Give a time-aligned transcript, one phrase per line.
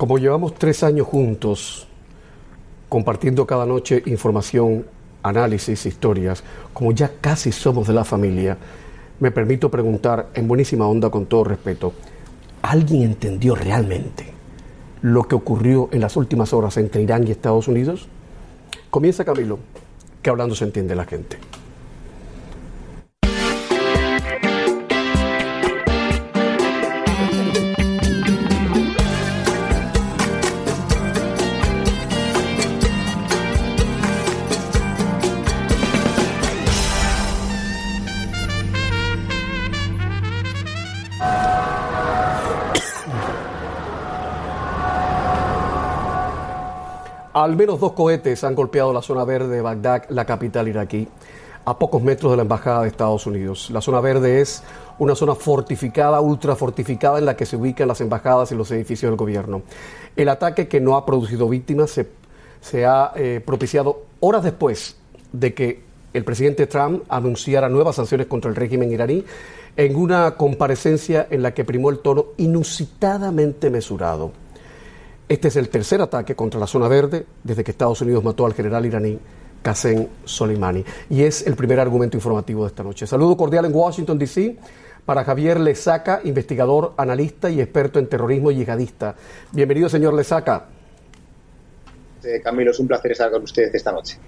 [0.00, 1.86] Como llevamos tres años juntos,
[2.88, 4.86] compartiendo cada noche información,
[5.22, 8.56] análisis, historias, como ya casi somos de la familia,
[9.18, 11.92] me permito preguntar en buenísima onda con todo respeto,
[12.62, 14.24] ¿alguien entendió realmente
[15.02, 18.08] lo que ocurrió en las últimas horas entre Irán y Estados Unidos?
[18.88, 19.58] Comienza Camilo,
[20.22, 21.36] que hablando se entiende la gente.
[47.40, 51.08] Al menos dos cohetes han golpeado la zona verde de Bagdad, la capital iraquí,
[51.64, 53.70] a pocos metros de la embajada de Estados Unidos.
[53.70, 54.62] La zona verde es
[54.98, 59.10] una zona fortificada, ultra fortificada, en la que se ubican las embajadas y los edificios
[59.10, 59.62] del gobierno.
[60.16, 61.98] El ataque, que no ha producido víctimas,
[62.60, 64.96] se, ha eh, propiciado horas después
[65.32, 69.24] de que el presidente Trump anunciara nuevas sanciones contra el régimen iraní
[69.78, 74.30] en una comparecencia en la que primó el tono inusitadamente mesurado.
[75.30, 78.52] Este es el tercer ataque contra la zona verde desde que Estados Unidos mató al
[78.52, 79.16] general iraní
[79.62, 80.84] Qasem Soleimani.
[81.08, 83.06] Y es el primer argumento informativo de esta noche.
[83.06, 84.56] Saludo cordial en Washington, D.C.
[85.06, 89.14] para Javier Lezaca, investigador, analista y experto en terrorismo yihadista.
[89.52, 90.66] Bienvenido, señor Lezaca.
[92.24, 94.18] Eh, Camilo, es un placer estar con ustedes esta noche.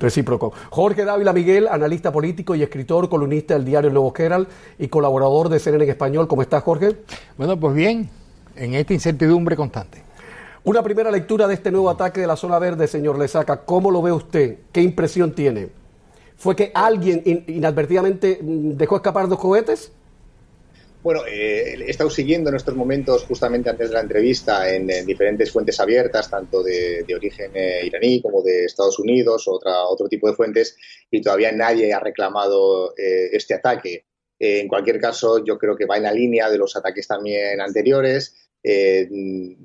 [0.00, 0.54] Recíproco.
[0.70, 5.58] Jorge Dávila Miguel, analista político y escritor, columnista del diario Nuevo Herald y colaborador de
[5.58, 6.26] CNN en español.
[6.26, 6.96] ¿Cómo estás, Jorge?
[7.36, 8.08] Bueno, pues bien,
[8.58, 10.02] en esta incertidumbre constante.
[10.64, 13.64] Una primera lectura de este nuevo ataque de la zona verde, señor Lesaca.
[13.64, 14.58] ¿Cómo lo ve usted?
[14.72, 15.68] ¿Qué impresión tiene?
[16.36, 19.92] ¿Fue que alguien inadvertidamente mm, dejó escapar dos cohetes?
[21.02, 25.50] Bueno, eh, he estado siguiendo en estos momentos, justamente antes de la entrevista, en, diferentes
[25.50, 30.34] fuentes abiertas, tanto de, origen eh, iraní como de Estados Unidos, otra, otro tipo de
[30.34, 30.76] fuentes,
[31.10, 34.04] y todavía nadie ha reclamado eh, este ataque.
[34.40, 38.47] en cualquier caso, yo creo que va en la línea de los ataques también anteriores.
[38.70, 39.08] Eh,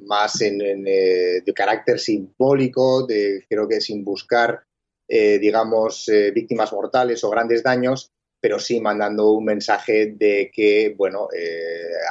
[0.05, 4.63] más eh, de carácter simbólico, de, creo que sin buscar,
[5.05, 11.27] eh, digamos, víctimas mortales o grandes daños, pero sí mandando un mensaje de que, bueno,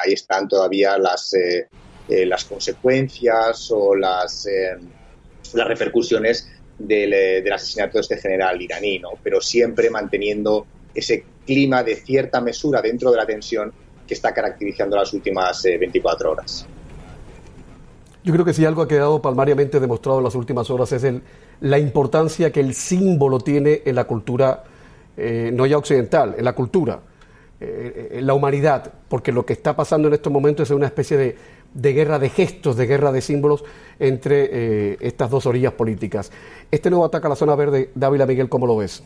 [0.05, 1.35] ahí están todavía las,
[2.09, 4.47] las consecuencias o las,
[5.55, 6.47] las repercusiones
[6.79, 9.13] del, del, asesinato de este general iraní, ¿no?
[9.23, 13.73] pero siempre manteniendo ese clima de cierta mesura dentro de la tensión
[14.07, 16.67] que está caracterizando las últimas 24 eh, horas.
[18.25, 21.23] Yo creo que si algo ha quedado palmariamente demostrado en las últimas horas es el,
[21.61, 24.63] la importancia que el símbolo tiene en la cultura,
[25.17, 27.01] eh, no ya occidental, en la cultura,
[27.59, 31.17] eh, en la humanidad, porque lo que está pasando en estos momentos es una especie
[31.17, 31.37] de,
[31.75, 33.65] de guerra de gestos, de guerra de símbolos
[33.99, 36.31] entre estas dos orillas políticas.
[36.71, 39.03] Este nuevo ataque a la zona verde, Dávila Miguel, ¿cómo lo ves?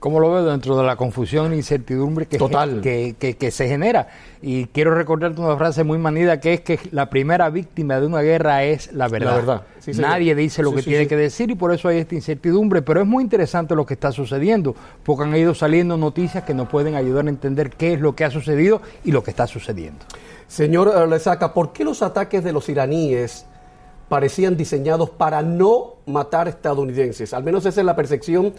[0.00, 4.08] ¿Cómo lo veo dentro de la confusión e incertidumbre que, que, que, se genera?
[4.40, 8.22] Y quiero recordarte una frase muy manida que es que la primera víctima de una
[8.22, 9.30] guerra es la verdad.
[9.30, 9.62] La verdad.
[9.98, 12.80] Nadie dice lo que tiene que decir y por eso hay esta incertidumbre.
[12.80, 14.74] Pero es muy interesante lo que está sucediendo,
[15.04, 18.24] porque han ido saliendo noticias que nos pueden ayudar a entender qué es lo que
[18.24, 20.06] ha sucedido y lo que está sucediendo.
[20.48, 23.44] Señor Lezaca, ¿por qué los ataques de los iraníes
[24.08, 27.34] parecían diseñados para no matar estadounidenses?
[27.34, 28.54] Al menos esa es la percepción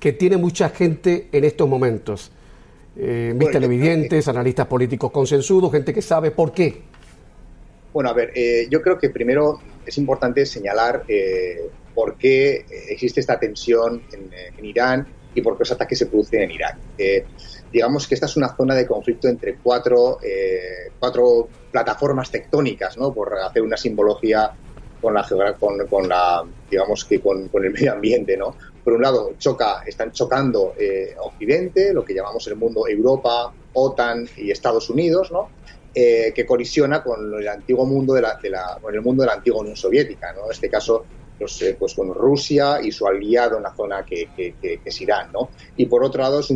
[0.00, 2.32] que tiene mucha gente en estos momentos.
[2.96, 6.82] Eh, mis televidentes, analistas políticos consensudos, gente que sabe por qué.
[7.92, 11.60] Bueno, a ver, eh, yo creo que primero es importante señalar eh,
[11.94, 16.50] por qué existe esta tensión en, Irán y por qué los ataques se producen en
[16.52, 16.76] Irak.
[17.72, 20.18] digamos que esta es una zona de conflicto entre cuatro,
[20.98, 23.12] cuatro plataformas tectónicas, ¿no?
[23.12, 24.52] por hacer una simbología
[25.00, 25.26] con la,
[25.58, 28.54] con, con la digamos que con, con, el medio ambiente, ¿no?
[28.82, 34.28] Por un lado, choca, están chocando eh, Occidente, lo que llamamos el mundo Europa, OTAN
[34.36, 35.50] y Estados Unidos, ¿no?
[35.94, 38.38] Eh, que colisiona con el antiguo mundo de la,
[38.80, 40.46] con el mundo de la antigua Unión Soviética, ¿no?
[40.46, 41.04] En este caso,
[41.38, 44.28] pues, eh, pues con Rusia y su aliado en la zona que,
[44.84, 45.50] es Irán, ¿no?
[45.76, 46.52] Y por otro lado es,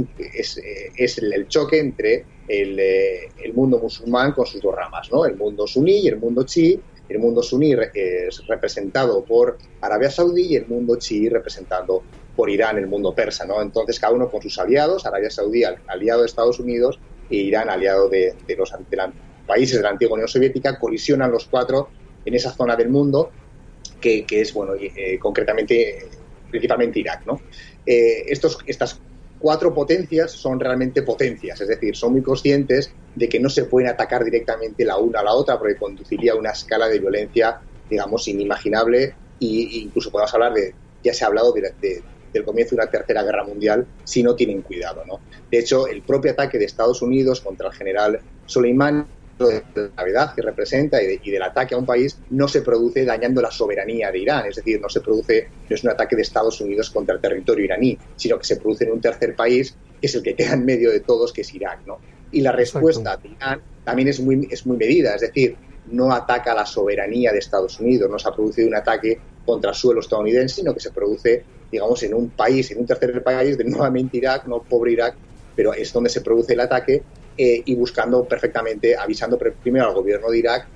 [0.97, 5.25] es, el, choque entre el, el, mundo musulmán con sus dos ramas, ¿no?
[5.25, 10.47] El mundo suní y el mundo chií, el mundo suní es representado por Arabia Saudí
[10.51, 12.03] y el mundo chií representado
[12.35, 13.62] por Irán, el mundo persa, ¿no?
[13.62, 16.99] Entonces cada uno con sus aliados, Arabia Saudí aliado de Estados Unidos
[17.31, 18.73] e Irán aliado de, los
[19.47, 21.91] países de la antigua Unión Soviética, colisionan los cuatro
[22.25, 23.31] en esa zona del mundo
[24.01, 26.09] que, es, bueno, eh, concretamente,
[26.51, 27.41] principalmente Irak, ¿no?
[27.87, 29.01] Eh, estos, estas
[29.44, 33.91] cuatro potencias son realmente potencias, es decir, son muy conscientes de que no se pueden
[33.91, 37.61] atacar directamente la una a la otra porque conduciría a una escala de violencia,
[37.91, 41.75] digamos, inimaginable e incluso podemos hablar de, ya se ha hablado de,
[42.32, 45.05] del comienzo de una tercera guerra mundial si no tienen cuidado.
[45.06, 45.20] ¿no?
[45.50, 49.06] De hecho, el propio ataque de Estados Unidos contra el general Soleimán
[49.39, 53.43] de la gravedad que representa y, del ataque a un país no se produce dañando
[53.43, 56.61] la soberanía de Irán, es decir, no se produce, no es un ataque de Estados
[56.61, 60.15] Unidos contra el territorio iraní, sino que se produce en un tercer país que es
[60.15, 61.99] el que queda en medio de todos, que es Irak, ¿no?
[62.31, 65.57] Y la respuesta de Irán también es muy, es muy medida, es decir,
[65.87, 69.77] no ataca la soberanía de Estados Unidos, no se ha producido un ataque contra el
[69.77, 73.65] suelo estadounidense, sino que se produce, digamos, en un país, en un tercer país, de
[73.65, 75.17] nuevamente Irak, no pobre Irak,
[75.55, 77.03] pero es donde se produce el ataque
[77.37, 80.69] eh, y buscando perfectamente, avisando primero al gobierno de Irak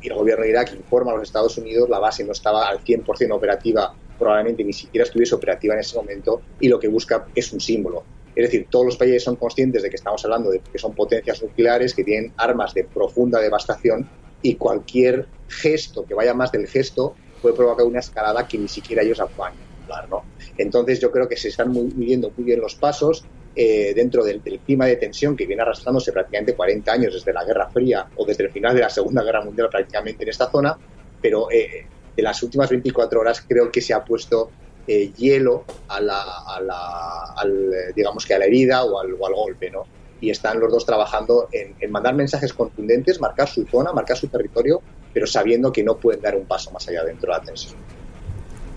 [0.00, 2.82] y el gobierno de Irak informa a los Estados Unidos, la base no estaba al
[2.82, 7.52] 100% operativa, probablemente ni siquiera estuviese operativa en ese momento y lo que busca es
[7.52, 8.04] un símbolo.
[8.34, 11.42] Es decir, todos los países son conscientes de que estamos hablando de que son potencias
[11.42, 14.08] nucleares, que tienen armas de profunda devastación
[14.42, 19.02] y cualquier gesto que vaya más del gesto puede provocar una escalada que ni siquiera
[19.02, 20.08] ellos controlar.
[20.08, 20.22] ¿no?
[20.56, 23.24] Entonces yo creo que se están midiendo muy bien los pasos
[23.60, 27.68] eh, dentro del, clima de tensión que viene arrastrándose prácticamente 40 años desde la Guerra
[27.68, 30.78] Fría o desde el final de la Segunda Guerra Mundial prácticamente en esta zona,
[31.20, 31.84] pero eh,
[32.16, 34.52] en las últimas 24 horas creo que se ha puesto
[34.86, 39.72] eh, hielo a la, a la al, digamos que a la herida o al, golpe,
[39.72, 39.86] ¿no?
[40.20, 44.28] Y están los dos trabajando en, en mandar mensajes contundentes, marcar su zona, marcar su
[44.28, 44.80] territorio,
[45.12, 47.74] pero sabiendo que no pueden dar un paso más allá dentro de la tensión.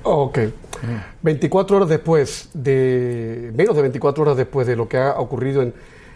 [0.03, 0.39] Ok.
[1.21, 5.63] 24 horas después de, menos de 24 horas después de lo que ha ocurrido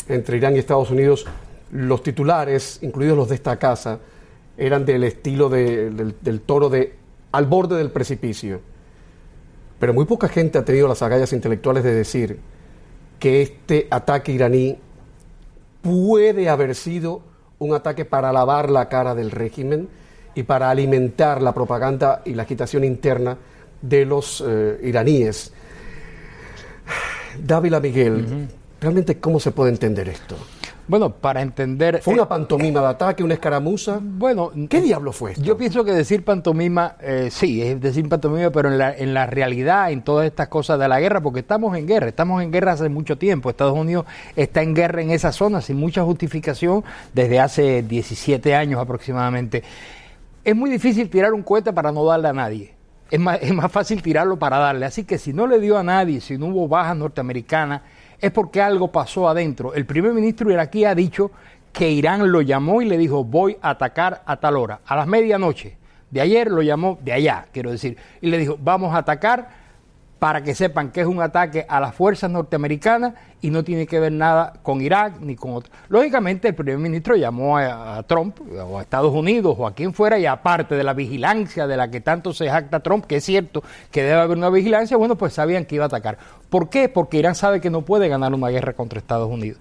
[0.07, 1.25] entre Irán y Estados Unidos,
[1.71, 3.99] los titulares, incluidos los de esta casa,
[4.57, 6.95] eran del estilo del, del toro de
[7.31, 8.61] al borde del precipicio.
[9.77, 12.39] Pero muy poca gente ha tenido las agallas intelectuales de decir
[13.19, 14.77] que este ataque iraní
[15.81, 17.21] puede haber sido
[17.59, 19.89] un ataque para lavar la cara del régimen
[20.33, 23.37] y para alimentar la propaganda y la agitación interna
[23.89, 25.51] de los eh, iraníes.
[27.41, 28.47] Dávila Miguel,
[28.79, 30.35] ¿realmente cómo se puede entender esto?
[30.87, 32.01] Bueno, para entender...
[32.03, 33.99] ¿Fue una eh, pantomima de ataque, una escaramuza?
[34.01, 34.51] Bueno...
[34.69, 35.43] ¿Qué diablo fue esto?
[35.43, 39.25] Yo pienso que decir pantomima, eh, sí, es decir pantomima, pero en la, en la
[39.25, 42.73] realidad, en todas estas cosas de la guerra, porque estamos en guerra, estamos en guerra
[42.73, 43.49] hace mucho tiempo.
[43.49, 44.05] Estados Unidos
[44.35, 46.83] está en guerra en esa zona sin mucha justificación
[47.13, 49.63] desde hace 17 años aproximadamente.
[50.43, 52.74] Es muy difícil tirar un cohete para no darle a nadie
[53.09, 54.85] es más, es más fácil tirarlo para darle.
[54.85, 57.81] Así que si no le dio a nadie, si no hubo bajas norteamericanas,
[58.19, 59.73] es porque algo pasó adentro.
[59.73, 61.31] El primer ministro iraquí ha dicho
[61.71, 65.07] que Irán lo llamó y le dijo voy a atacar a tal hora, a las
[65.07, 65.77] medianoche.
[66.09, 69.64] De ayer lo llamó, de allá, quiero decir, y le dijo vamos a atacar
[70.19, 73.99] para que sepan que es un ataque a las fuerzas norteamericanas y no tiene que
[73.99, 75.71] ver nada con Irak ni con otro.
[75.89, 80.17] Lógicamente el primer ministro llamó a, Trump o a Estados Unidos o a quien fuera
[80.17, 83.63] y aparte de la vigilancia de la que tanto se jacta Trump, que es cierto
[83.91, 86.17] que debe haber una vigilancia, bueno, pues sabían que iba a atacar.
[86.49, 86.89] ¿Por qué?
[86.89, 89.59] Porque Irán sabe que no puede ganar una guerra contra Estados Unidos.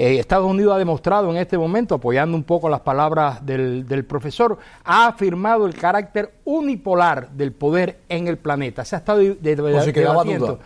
[0.00, 4.56] Eh, Estados Unidos ha demostrado en este momento, apoyando un poco las palabras del, profesor,
[4.84, 8.84] ha afirmado el carácter unipolar del poder en el planeta.
[8.84, 10.60] Se ha estado debatiendo.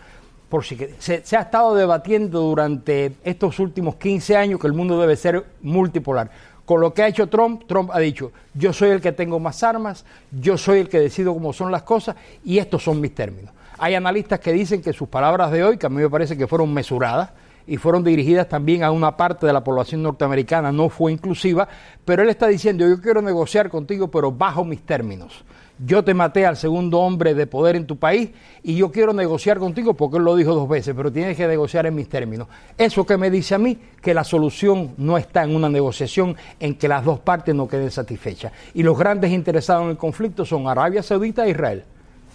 [0.49, 5.01] Por si se, se, ha estado debatiendo durante estos últimos 15 años que el mundo
[5.01, 6.29] debe ser multipolar.
[6.63, 9.63] Con lo que ha hecho Trump, Trump ha dicho, yo soy el que tengo más
[9.63, 13.51] armas, yo soy el que decido cómo son las cosas y estos son mis términos.
[13.79, 16.45] Hay analistas que dicen que sus palabras de hoy, que a mí me parece que
[16.45, 17.31] fueron mesuradas,
[17.67, 21.67] y fueron dirigidas también a una parte de la población norteamericana, no fue inclusiva,
[22.05, 25.43] pero él está diciendo, yo quiero negociar contigo, pero bajo mis términos.
[25.85, 28.29] Yo te maté al segundo hombre de poder en tu país
[28.61, 31.87] y yo quiero negociar contigo porque él lo dijo dos veces, pero tienes que negociar
[31.87, 32.47] en mis términos.
[32.77, 36.75] Eso que me dice a mí que la solución no está en una negociación en
[36.75, 38.53] que las dos partes no queden satisfechas.
[38.75, 41.83] Y los grandes interesados en el conflicto son Arabia Saudita e Israel,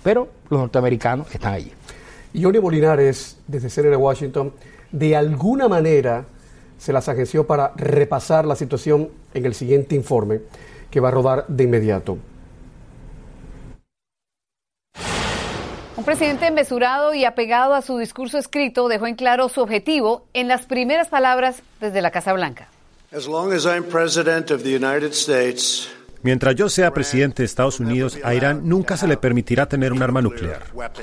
[0.03, 1.73] pero los norteamericanos están allí.
[2.35, 4.53] Y Johnny Molinares, desde Washington,
[4.93, 6.25] de alguna manera
[6.79, 10.41] se las agenció para repasar la situación en el siguiente informe
[10.91, 12.19] que va a rodar de inmediato.
[15.97, 20.47] Un presidente mesurado y apegado a su discurso escrito dejó en claro su objetivo en
[20.47, 22.69] las primeras palabras desde la Casa Blanca.
[23.11, 25.89] As long as I'm president of the United States,
[26.23, 30.03] Mientras yo sea presidente de Estados Unidos, a Irán nunca se le permitirá tener un
[30.03, 30.63] arma nuclear.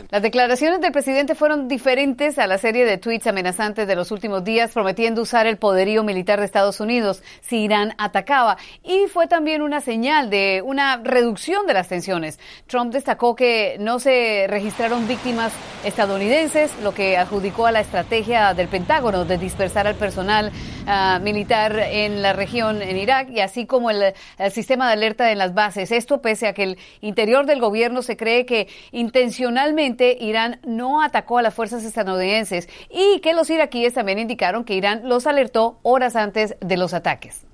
[0.09, 4.43] Las declaraciones del presidente fueron diferentes a la serie de tweets amenazantes de los últimos
[4.43, 8.57] días, prometiendo usar el poderío militar de Estados Unidos si Irán atacaba.
[8.83, 12.37] Y fue también una señal de una reducción de las tensiones.
[12.67, 15.53] Trump destacó que no se registraron víctimas
[15.85, 20.51] estadounidenses, lo que adjudicó a la estrategia del Pentágono de dispersar al personal
[20.87, 25.31] uh, militar en la región en Irak y así como el, el sistema de alerta
[25.31, 25.91] en las bases.
[25.91, 31.37] Esto pese a que el interior del gobierno se cree que intencionalmente Irán no atacó
[31.37, 36.15] a las fuerzas estadounidenses y que los iraquíes también indicaron que Irán los alertó horas
[36.15, 37.45] antes de los ataques.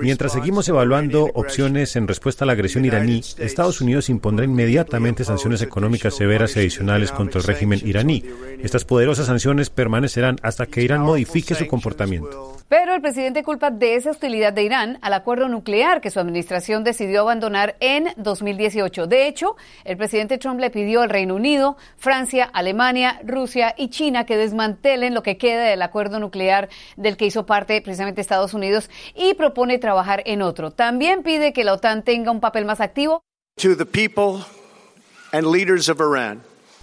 [0.00, 5.60] Mientras seguimos evaluando opciones en respuesta a la agresión iraní, Estados Unidos impondrá inmediatamente sanciones
[5.60, 8.22] económicas severas y adicionales contra el régimen iraní.
[8.62, 12.58] Estas poderosas sanciones permanecerán hasta que Irán modifique su comportamiento.
[12.68, 16.84] Pero el presidente culpa de esa hostilidad de Irán al acuerdo nuclear que su administración
[16.84, 19.08] decidió abandonar en 2018.
[19.08, 24.24] De hecho, el presidente Trump le pidió al Reino Unido, Francia, Alemania, Rusia y China
[24.24, 28.90] que desmantelen lo que queda del acuerdo nuclear del que hizo parte precisamente Estados Unidos
[29.14, 30.70] y propone trabajar en otro.
[30.70, 33.22] También pide que la OTAN tenga un papel más activo.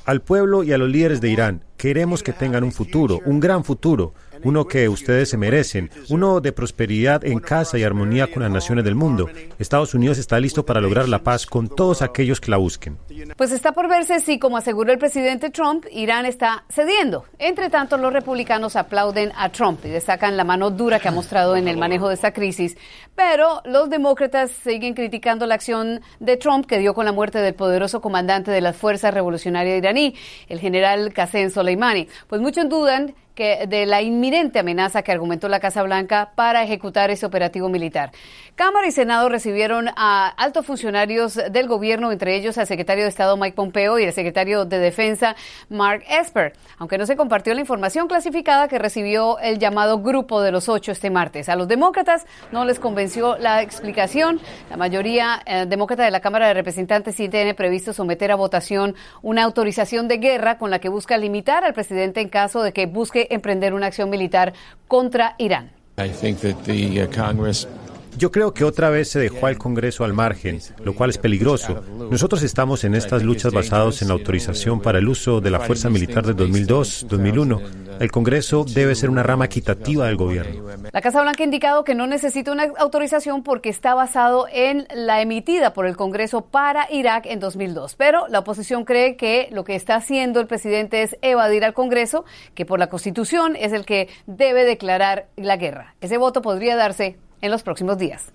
[0.06, 3.64] Al pueblo y a los líderes de Irán, queremos que tengan un futuro, un gran
[3.64, 4.14] futuro
[4.44, 8.86] uno que ustedes se merecen, uno de prosperidad en casa y armonía con las naciones
[8.86, 9.30] del mundo.
[9.58, 12.98] Estados Unidos está listo para lograr la paz con todos aquellos que la busquen.
[13.38, 17.26] Pues está por verse si, como aseguró el presidente Trump, Irán está cediendo.
[17.38, 21.56] Entre tanto, los republicanos aplauden a Trump y destacan la mano dura que ha mostrado
[21.56, 22.78] en el manejo de esta crisis,
[23.20, 27.54] pero los demócratas siguen criticando la acción de Trump que dio con la muerte del
[27.54, 30.16] poderoso comandante de las fuerzas revolucionarias iraní,
[30.48, 32.08] el general Qasem Soleimani.
[32.30, 37.26] Pues muchos dudan de la inminente amenaza que argumentó la Casa Blanca para ejecutar ese
[37.26, 38.12] operativo militar.
[38.56, 43.38] Cámara y Senado recibieron a altos funcionarios del gobierno, entre ellos al secretario de Estado
[43.38, 45.38] Mike Pompeo y el secretario de Defensa
[45.70, 50.52] Mark Esper, aunque no se compartió la información clasificada que recibió el llamado Grupo de
[50.52, 51.48] los Ocho este martes.
[51.48, 53.09] A los demócratas no les convenció
[53.40, 54.40] la explicación.
[54.70, 58.96] La mayoría eh, demócrata de la Cámara de Representantes sí tiene previsto someter a votación
[59.22, 62.86] una autorización de guerra con la que busca limitar al presidente en caso de que
[62.86, 64.54] busque emprender una acción militar
[64.88, 65.72] contra Irán.
[65.98, 67.89] Uh,
[68.20, 71.82] Yo creo que otra vez se dejó al Congreso al margen, lo cual es peligroso.
[72.12, 75.90] Nosotros estamos en estas luchas basadas en la autorización para el uso de la fuerza
[75.90, 80.64] militar de 2002-2001 el Congreso debe ser una rama equitativa del gobierno.
[80.92, 85.22] La Casa Blanca ha indicado que no necesita una autorización porque está basado en la
[85.22, 87.96] emitida por el Congreso para Irak en 2002.
[87.96, 92.24] Pero la oposición cree que lo que está haciendo el presidente es evadir al Congreso,
[92.56, 95.96] que por la Constitución es el que debe declarar la guerra.
[96.00, 98.32] Ese voto podría darse en los próximos días.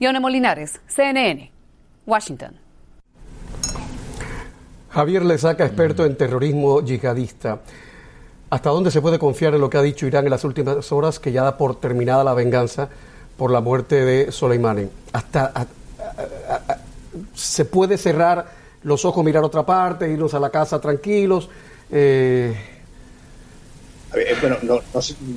[0.00, 1.50] Yone Molinares, CNN,
[2.06, 2.56] Washington.
[4.90, 7.60] Javier Lesaca, experto en terrorismo yihadista.
[8.50, 11.18] ¿Hasta dónde se puede confiar en lo que ha dicho Irán en las últimas horas,
[11.18, 12.88] que ya da por terminada la venganza
[13.36, 14.88] por la muerte de Soleimani?
[15.12, 15.66] ¿Hasta
[17.34, 18.46] se puede cerrar
[18.82, 21.48] los ojos, mirar otra parte, irnos a la casa tranquilos?
[21.90, 22.73] Eh,
[24.40, 24.80] bueno, no,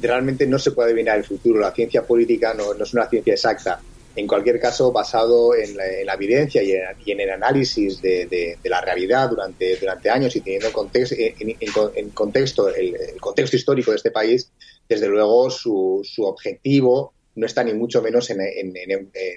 [0.01, 1.59] realmente no se puede adivinar el futuro.
[1.59, 3.81] La ciencia política no, no es una ciencia exacta
[4.17, 6.71] en cualquier caso, basado en la, evidencia y
[7.11, 13.55] en, el análisis de, la realidad durante, durante años y teniendo en, contexto el, contexto
[13.55, 14.51] histórico de este país,
[14.89, 18.39] desde luego su, objetivo no está ni mucho menos en,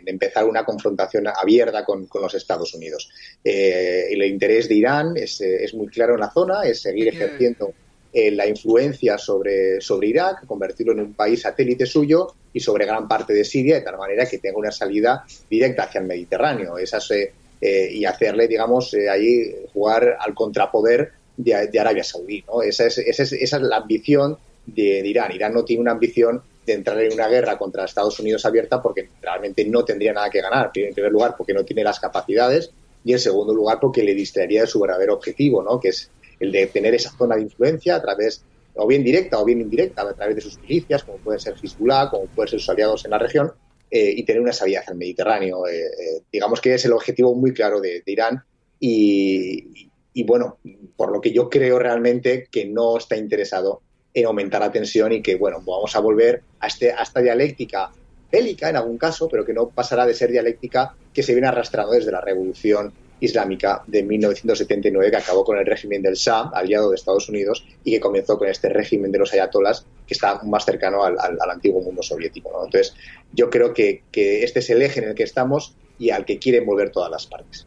[0.06, 3.10] empezar una confrontación abierta con, los Estados Unidos.
[3.44, 7.74] Eh, el interés de Irán es, es, muy claro en la zona, es seguir ejerciendo
[8.12, 13.06] eh, la influencia sobre, sobre Irak, convertirlo en un país satélite suyo y sobre gran
[13.06, 16.76] parte de Siria, de tal manera que tenga una salida directa hacia el Mediterráneo.
[16.76, 22.44] Esas, eh, eh, y hacerle, digamos, ahí jugar al contrapoder de, Arabia Saudí.
[22.46, 22.62] ¿no?
[22.62, 25.32] Esa, es, esa, es, esa es la ambición de, Irán.
[25.32, 29.08] Irán no tiene una ambición de entrar en una guerra contra Estados Unidos abierta porque
[29.22, 30.70] realmente no tendría nada que ganar.
[30.74, 32.70] En primer lugar, porque no tiene las capacidades
[33.04, 35.80] y en segundo lugar, porque le distraería de su verdadero objetivo, ¿no?
[35.80, 38.44] que es el de tener esa zona de influencia a través,
[38.74, 42.10] o bien directa o bien indirecta, a través de sus milicias, como pueden ser Hezbollah,
[42.10, 43.52] como pueden ser sus aliados en la región,
[43.90, 45.66] eh, y tener una salida hacia el Mediterráneo.
[45.66, 48.42] Eh, eh, digamos que es el objetivo muy claro de, Irán
[48.78, 49.88] y,
[50.24, 50.58] bueno,
[50.96, 53.82] por lo que yo creo realmente que no está interesado
[54.14, 57.90] en aumentar la tensión y que, bueno, vamos a volver a, este, a esta dialéctica
[58.30, 61.92] bélica en algún caso, pero que no pasará de ser dialéctica que se viene arrastrando
[61.92, 66.96] desde la revolución Islámica de 1979 que acabó con el régimen del Shah, aliado de
[66.96, 71.04] Estados Unidos, y que comenzó con este régimen de los ayatolas que está más cercano
[71.04, 71.16] al,
[71.50, 72.50] antiguo mundo soviético.
[72.64, 72.94] Entonces,
[73.32, 76.38] yo creo que, que este es el eje en el que estamos y al que
[76.38, 77.66] quieren volver todas las partes.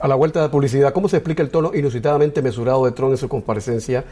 [0.00, 3.18] A la vuelta de publicidad, ¿cómo se explica el tono inusitadamente mesurado de Trump en
[3.18, 4.04] su comparecencia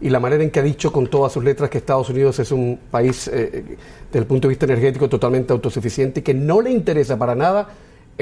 [0.00, 2.50] y la manera en que ha dicho con todas sus letras que Estados Unidos es
[2.50, 6.60] un país, eh, eh, desde el punto de vista energético, totalmente autosuficiente y que no
[6.60, 7.68] le interesa para nada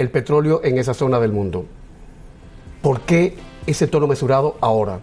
[0.01, 1.67] el petróleo en esa zona del mundo?
[2.83, 3.37] ¿Por qué
[3.67, 5.01] ese tono mesurado ahora?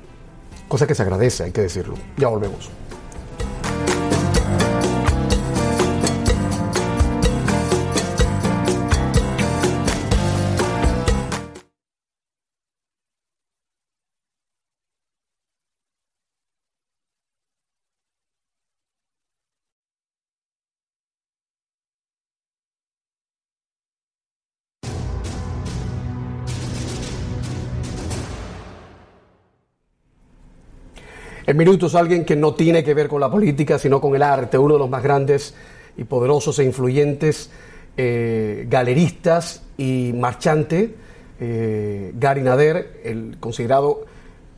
[0.68, 1.96] Cosa que se agradece, hay que decirlo.
[2.18, 2.70] Ya volvemos.
[31.48, 34.58] En minutos alguien que no tiene que ver con la política, sino con el arte,
[34.58, 35.54] uno de los más grandes
[35.96, 37.52] y poderosos e influyentes
[37.98, 40.96] eh, galeristas y marchante,
[41.40, 44.06] eh, Gary Nader, el considerado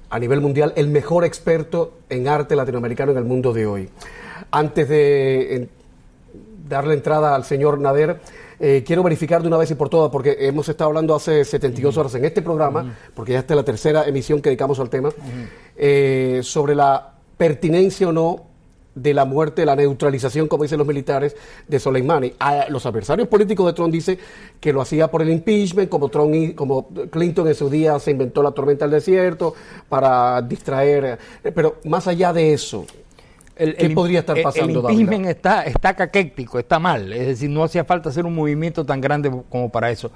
[0.09, 3.89] a nivel mundial el mejor experto en arte latinoamericano en el mundo de hoy.
[4.51, 5.67] Antes de
[6.69, 8.21] darle entrada al señor Nader,
[8.59, 11.97] eh, quiero verificar de una vez y por todas, porque hemos estado hablando hace 72
[11.97, 15.09] horas en este programa, porque ya esta es la tercera emisión que dedicamos al tema,
[15.75, 18.47] eh, sobre la pertinencia o no
[18.97, 21.35] de la muerte, la neutralización, como dicen los militares,
[21.67, 22.33] de Soleimani.
[22.39, 24.17] A los adversarios políticos de Trump dicen
[24.59, 28.41] que lo hacía por el impeachment, como, Trump, como Clinton en su día se inventó
[28.41, 29.53] la tormenta del desierto
[29.87, 31.19] para distraer.
[31.43, 32.85] Eh, pero más allá de eso,
[33.59, 34.87] el, ¿Qué podría estar pasando?
[34.89, 37.11] El impeachment está, está caquéctico, está mal.
[37.13, 40.11] Es decir, no hacía falta hacer un movimiento tan grande como para eso.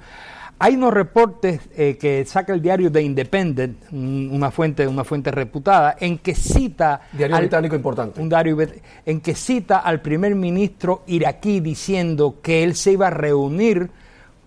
[0.58, 5.96] Hay unos reportes eh, que saca el diario The Independent, una fuente, una fuente reputada,
[5.98, 7.00] en que cita.
[7.12, 8.20] Diario británico importante.
[8.20, 8.56] Un diario
[9.04, 13.90] en que cita al primer ministro iraquí diciendo que él se iba a reunir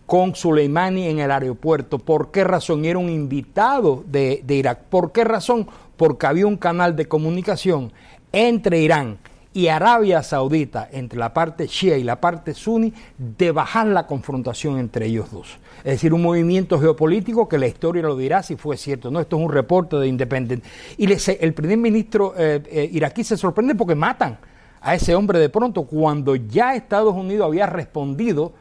[0.05, 1.99] con Soleimani en el aeropuerto.
[1.99, 2.85] ¿Por qué razón?
[2.85, 4.83] Era un invitado de, de Irak.
[4.83, 5.67] ¿Por qué razón?
[5.97, 7.91] Porque había un canal de comunicación
[8.35, 9.17] entre Irán
[9.53, 14.77] y Arabia Saudita, entre la parte shia y la parte suní, de bajar la confrontación
[14.77, 15.57] entre ellos dos.
[15.77, 19.09] Es decir, un movimiento geopolítico que la historia lo dirá si fue cierto.
[19.09, 20.61] No, esto es un reporte de Independent.
[20.97, 21.07] Y
[21.39, 24.37] el primer ministro eh, eh, iraquí se sorprende porque matan
[24.81, 28.51] a ese hombre de pronto cuando ya Estados Unidos había respondido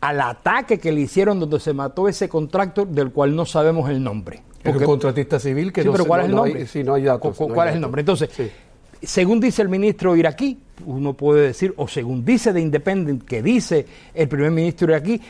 [0.00, 4.02] al ataque que le hicieron donde se mató ese contractor del cual no sabemos el
[4.02, 4.42] nombre.
[4.62, 6.66] Porque, contratista civil que sí, pero ¿cuál es el nombre?
[6.84, 7.36] no hay datos.
[7.36, 8.00] ¿Cuál es el nombre?
[8.00, 8.30] Entonces,
[9.02, 13.86] según dice el ministro iraquí, uno puede decir, o según dice de Independent, que dice
[14.14, 15.20] el primer ministro iraquí,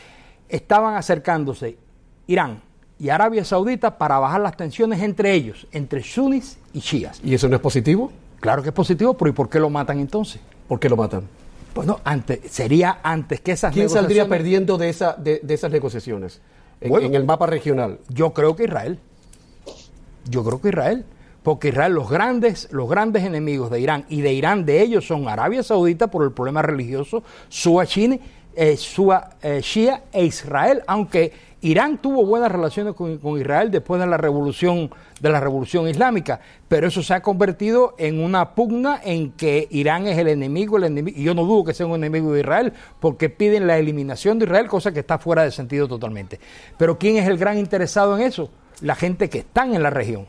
[0.47, 1.77] estaban acercándose
[2.27, 2.61] Irán
[2.99, 7.19] y Arabia Saudita para bajar las tensiones entre ellos, entre sunnis y chiíes.
[7.23, 8.11] ¿Y eso no es positivo?
[8.39, 10.41] Claro que es positivo, pero ¿y por qué lo matan entonces?
[10.67, 11.27] ¿Por qué lo matan?
[11.73, 16.41] Bueno, antes, sería antes que esas ¿Quién saldría perdiendo de, esa, de, esas negociaciones
[16.81, 17.99] en el mapa regional?
[18.09, 18.99] Yo creo que Israel.
[20.29, 21.05] Yo creo que Israel
[21.43, 25.27] porque Israel, los grandes, los grandes enemigos de Irán y de Irán de ellos son
[25.27, 28.19] Arabia Saudita por el problema religioso, Sua Chine,
[28.55, 28.77] eh,
[29.41, 34.89] eh, Shia e Israel, aunque Irán tuvo buenas relaciones con, Israel después de la revolución
[35.19, 40.07] de la revolución islámica, pero eso se ha convertido en una pugna en que Irán
[40.07, 42.73] es el enemigo, el enemigo, y yo no dudo que sea un enemigo de Israel,
[42.99, 46.39] porque piden la eliminación de Israel, cosa que está fuera de sentido totalmente.
[46.77, 48.49] Pero ¿quién es el gran interesado en eso?
[48.81, 50.25] La gente que están en la región.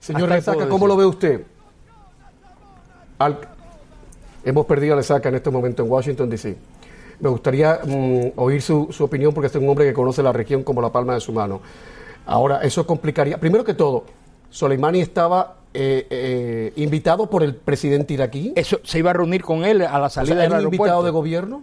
[0.00, 1.42] Señor Lesaca, ¿cómo lo ve usted?
[4.44, 6.56] Hemos perdido a Lesaca en este momento en Washington, D.C.
[7.20, 10.62] Me gustaría mm, oír su, opinión porque este es un hombre que conoce la región
[10.62, 11.60] como la palma de su mano.
[12.26, 13.38] Ahora, eso complicaría.
[13.38, 14.04] Primero que todo,
[14.50, 18.52] Soleimani estaba eh, eh, invitado por el presidente iraquí.
[18.54, 20.76] Eso se iba a reunir con él a la salida del aeropuerto.
[20.76, 21.62] invitado de gobierno?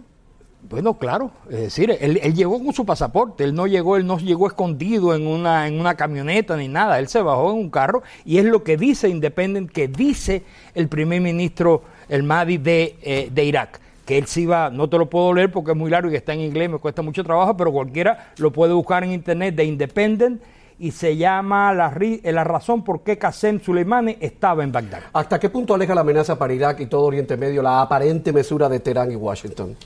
[0.68, 4.48] Bueno, claro, es decir, él, llegó con su pasaporte, él no llegó, él no llegó
[4.48, 8.38] escondido en una, en una camioneta ni nada, él se bajó en un carro y
[8.38, 10.42] es lo que dice Independent, que dice
[10.74, 14.98] el primer ministro, el Mahdi de, eh, de Irak que él sí iba, no te
[14.98, 17.56] lo puedo leer porque es muy largo y está en inglés, me cuesta mucho trabajo,
[17.56, 20.40] pero cualquiera lo puede buscar en internet de Independent
[20.78, 25.00] y se llama la, eh, la razón por qué Qasem Soleimani estaba en Bagdad.
[25.12, 28.68] ¿Hasta qué punto aleja la amenaza para Irak y todo Oriente Medio la aparente mesura
[28.68, 29.76] de Teherán y Washington?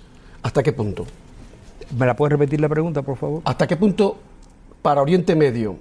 [0.42, 1.07] ¿Hasta qué punto?
[1.98, 3.42] ¿Me la puedes repetir la pregunta, por favor?
[3.44, 4.18] ¿Hasta qué punto
[4.83, 5.76] para Oriente Medio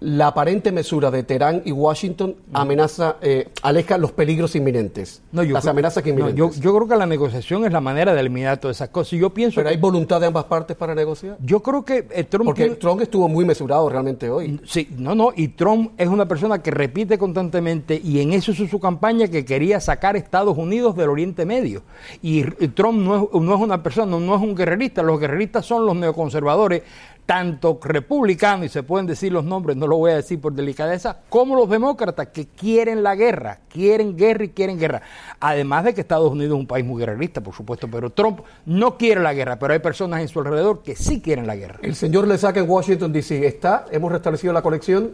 [0.00, 5.66] la aparente mesura de Teherán y Washington amenaza, eh, aleja los peligros inminentes, no, las
[5.66, 6.36] amenazas inminentes.
[6.36, 9.18] yo, yo, creo que la negociación es la manera de eliminar todas esas cosas.
[9.18, 11.36] Yo pienso Pero hay voluntad de ambas partes para negociar.
[11.40, 12.46] Yo creo que eh, Trump...
[12.46, 14.58] Porque Trump estuvo muy mesurado realmente hoy.
[14.64, 18.70] Sí, no, no, y Trump es una persona que repite constantemente y en eso es
[18.70, 21.82] su campaña que quería sacar Estados Unidos del Oriente Medio.
[22.22, 25.84] Y, Trump no es, no es una persona, no es un guerrerista, los guerreristas son
[25.84, 26.82] los neoconservadores
[27.30, 31.18] tanto republicanos, y se pueden decir los nombres, no lo voy a decir por delicadeza,
[31.28, 35.02] como los demócratas que quieren la guerra, quieren guerra y quieren guerra.
[35.38, 38.98] Además de que Estados Unidos es un país muy guerrerista, por supuesto, pero Trump no
[38.98, 41.78] quiere la guerra, pero hay personas en su alrededor que sí quieren la guerra.
[41.82, 43.86] El señor le saca en Washington DC, ¿está?
[43.92, 45.12] ¿Hemos restablecido la conexión?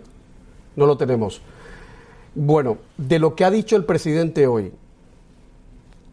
[0.75, 1.43] No lo tenemos.
[2.35, 4.73] Bueno, de lo que ha dicho el presidente hoy,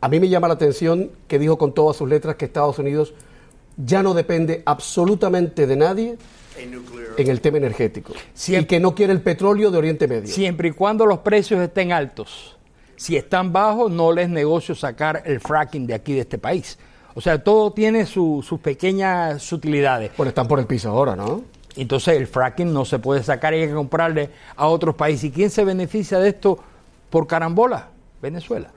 [0.01, 3.13] a mí me llama la atención que dijo con todas sus letras que Estados Unidos
[3.77, 6.17] ya no depende absolutamente de nadie
[7.17, 8.13] en el tema energético.
[8.47, 10.27] y que no quiere el petróleo de Oriente Medio.
[10.27, 12.57] Siempre y cuando los precios estén altos.
[12.95, 16.77] Si están bajos, no les negocio sacar el fracking de aquí, de este país.
[17.15, 20.11] O sea, todo tiene sus pequeñas sutilidades.
[20.17, 21.43] Bueno, están por el piso ahora, ¿no?
[21.75, 25.25] Entonces el fracking no se puede sacar y hay que comprarle a otros países.
[25.25, 26.59] ¿Y quién se beneficia de esto
[27.09, 27.89] por carambola?
[28.21, 28.69] Venezuela.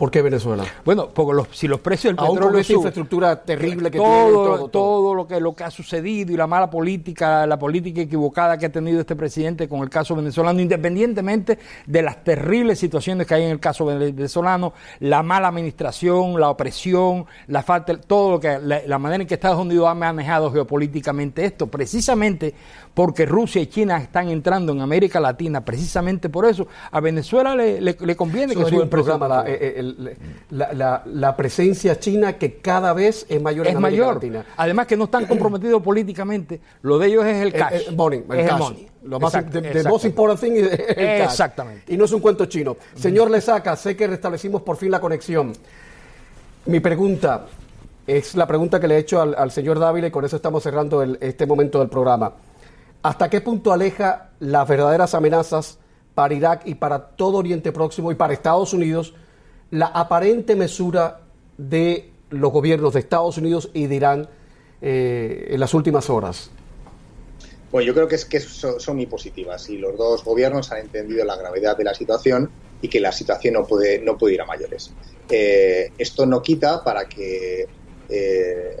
[0.00, 0.64] ¿Por qué Venezuela?
[0.82, 2.58] Bueno, porque los, si los precios del petróleo...
[2.58, 6.46] esa infraestructura terrible que todo, tiene, todo, lo que lo que ha sucedido y la
[6.46, 11.58] mala política, la política equivocada que ha tenido este presidente con el caso venezolano, independientemente
[11.84, 17.26] de las terribles situaciones que hay en el caso venezolano, la mala administración, la opresión,
[17.48, 21.66] la falta, todo lo que la manera en que Estados Unidos ha manejado geopolíticamente esto,
[21.66, 22.54] precisamente
[22.94, 28.16] porque Rusia y China están entrando en América Latina, precisamente por eso, a Venezuela le,
[28.16, 30.16] conviene que suba el programa, eh,
[30.50, 34.14] la, la, presencia china que cada vez es mayor en América mayor.
[34.16, 34.44] Latina.
[34.56, 37.82] Además que no están comprometidos políticamente, lo de ellos es el cash.
[37.88, 38.24] El, money,
[39.04, 41.30] Lo más de, most important thing es el cash.
[41.30, 41.92] Exactamente.
[41.92, 42.76] Y no es un cuento chino.
[42.94, 45.52] Señor Lesaca, sé que restablecimos por fin la conexión.
[46.66, 47.46] Mi pregunta
[48.06, 51.02] es la pregunta que le he hecho al, señor Dávila y con eso estamos cerrando
[51.02, 52.32] este momento del programa.
[53.02, 55.78] ¿Hasta qué punto aleja las verdaderas amenazas
[56.14, 59.14] para Irak y para todo Oriente Próximo y para Estados Unidos
[59.70, 61.20] la aparente mesura
[61.56, 64.28] de los gobiernos de Estados Unidos y de Irán
[64.82, 66.50] eh, en las últimas horas?
[67.72, 71.76] Bueno, yo creo que son, muy positivas y los dos gobiernos han entendido la gravedad
[71.78, 72.50] de la situación
[72.82, 74.92] y que la situación no puede, no puede ir a mayores.
[75.28, 77.66] Eh, esto no quita para que
[78.10, 78.76] eh,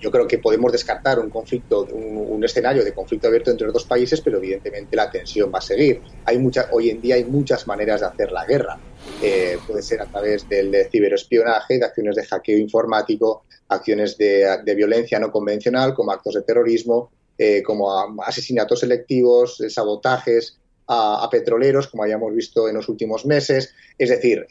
[0.00, 3.84] yo creo que podemos descartar un conflicto, un, escenario de conflicto abierto entre los dos
[3.84, 6.02] países, pero evidentemente la tensión va a seguir.
[6.26, 8.78] Hay mucha, hoy en día hay muchas maneras de hacer la guerra.
[9.22, 15.18] Eh, puede ser a través del ciberespionaje, de acciones de hackeo informático, acciones de, violencia
[15.18, 17.90] no convencional, como actos de terrorismo, eh, como
[18.22, 23.72] asesinatos selectivos, sabotajes, a, petroleros, como hayamos visto en los últimos meses.
[23.96, 24.46] Es decir,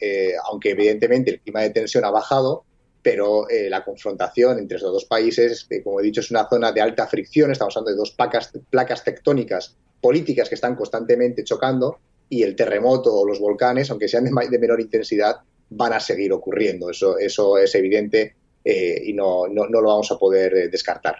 [0.50, 2.64] aunque evidentemente el clima de tensión ha bajado,
[3.04, 6.80] pero eh, la confrontación entre esos dos países, como he dicho, es una zona de
[6.80, 11.98] alta fricción, estamos hablando de dos placas, tectónicas políticas que están constantemente chocando
[12.30, 15.36] y el terremoto o los volcanes, aunque sean de, menor intensidad,
[15.68, 16.88] van a seguir ocurriendo.
[16.88, 21.16] Eso, eso es evidente eh, y no, no, lo vamos a poder eh, descartar.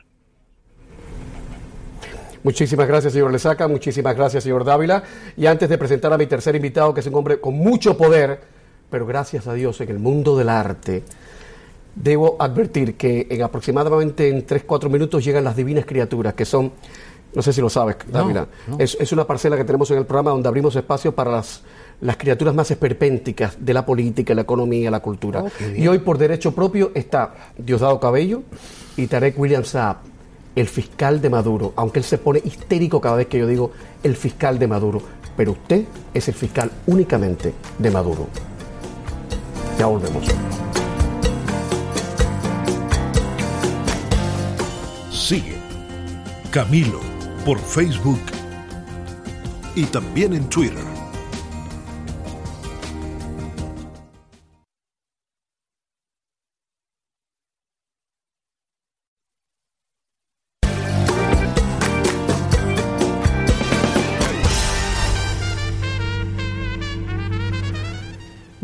[2.43, 3.69] Muchísimas gracias, señor Lesaca.
[3.69, 5.05] Muchísimas gracias, señor Dávila.
[5.37, 8.39] Y antes de presentar a mi tercer invitado, que es un hombre con mucho poder,
[8.89, 11.03] pero gracias a Dios en el mundo del arte,
[11.95, 16.73] Debo advertir que en aproximadamente en 3-4 minutos llegan las divinas criaturas, que son,
[17.35, 17.97] no sé si lo sabes,
[18.79, 21.63] Es, una parcela que tenemos en el programa donde abrimos espacio para las,
[22.01, 25.45] las criaturas más esperpénticas de la política, la economía, la cultura.
[25.45, 28.43] Oh, y hoy por derecho propio está Diosdado Cabello
[28.97, 29.99] y Tarek William Saab,
[30.57, 34.17] el fiscal de Maduro, aunque él se pone histérico cada vez que yo digo el
[34.17, 35.03] fiscal de Maduro,
[35.37, 38.27] pero usted es el fiscal únicamente de Maduro.
[39.79, 40.25] Ya volvemos.
[45.25, 45.57] Sigue
[46.51, 47.01] Camilo
[47.47, 48.21] por Facebook
[49.75, 50.94] y también en Twitter.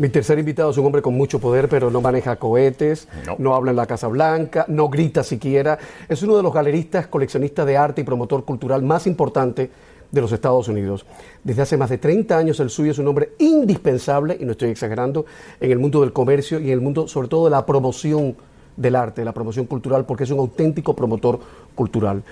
[0.01, 3.53] Mi tercer invitado es un hombre con mucho poder, pero no maneja cohetes, no.
[3.53, 5.77] habla en la Casa Blanca, no grita siquiera.
[6.09, 9.69] Es uno de los galeristas, coleccionistas de arte y promotor cultural más importante
[10.09, 11.05] de los Estados Unidos.
[11.43, 14.71] Desde hace más de 30 años el suyo es un hombre indispensable, y no estoy
[14.71, 15.27] exagerando,
[15.59, 18.35] en el mundo del comercio y en el mundo sobre todo de la promoción
[18.75, 21.39] del arte, de la promoción cultural, porque es un auténtico promotor
[21.75, 22.23] cultural.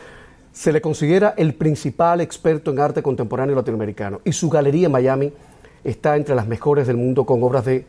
[0.51, 5.31] Se le considera el principal experto en arte contemporáneo latinoamericano y su galería en Miami
[5.83, 7.85] está entre las mejores del mundo con obras de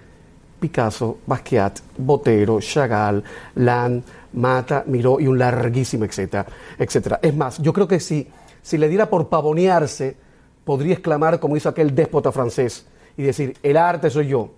[0.60, 3.24] Picasso, Basquiat, Botero, Chagall,
[3.54, 4.02] Land,
[4.34, 6.46] Mata, Miró y un larguísimo etcétera,
[6.78, 7.18] etcétera.
[7.22, 8.28] Es más, yo creo que si,
[8.62, 10.16] si le diera por pavonearse,
[10.64, 14.50] podría exclamar como hizo aquel déspota francés y decir, el arte soy yo.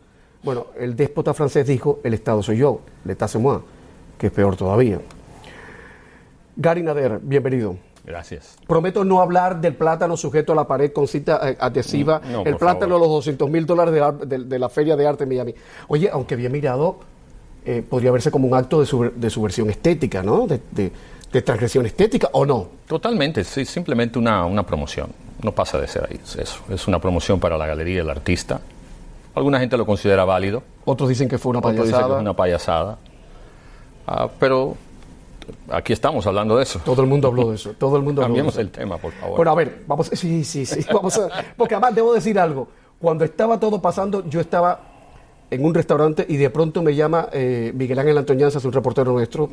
[0.43, 3.63] Bueno, el déspota francés dijo, el Estado soy yo, l'état c'est moi,
[4.19, 5.01] que es peor todavía.
[6.57, 7.77] Gary Nader, bienvenido.
[8.05, 8.57] Gracias.
[8.67, 12.21] Prometo no hablar del plátano sujeto a la pared con cinta eh, adhesiva.
[12.21, 13.95] Mm, el plátano, los 200 mil dólares
[14.27, 15.55] de la, Feria de Arte en Miami.
[15.89, 16.99] Oye, aunque bien mirado,
[17.65, 20.47] eh, podría verse como un acto de, subversión estética, ¿no?
[20.47, 20.93] De,
[21.43, 22.69] transgresión estética, ¿o no?
[22.87, 25.11] Totalmente, sí, simplemente una, una promoción.
[25.43, 26.21] No pasa de ser ahí.
[26.39, 26.61] eso.
[26.69, 28.61] Es una promoción para la galería del artista.
[29.35, 30.63] Alguna gente lo considera válido.
[30.85, 31.83] Otros dicen que fue una payasada.
[31.83, 32.99] Otros dicen que es una payasada.
[34.07, 34.77] Ah, pero
[35.71, 36.81] aquí estamos hablando de eso.
[36.85, 37.75] Todo el mundo habló de eso.
[37.79, 39.37] Todo el mundo Cambiemos el tema, por favor.
[39.37, 40.11] Bueno, a ver, vamos.
[40.13, 40.85] Sí, sí, sí.
[40.93, 42.69] Vamos a, porque además debo decir algo.
[43.01, 44.93] Cuando estaba todo pasando, yo estaba
[45.53, 49.13] en un restaurante y de pronto me llama eh, Miguel Ángel Antoñanza, es un reportero
[49.13, 49.51] nuestro.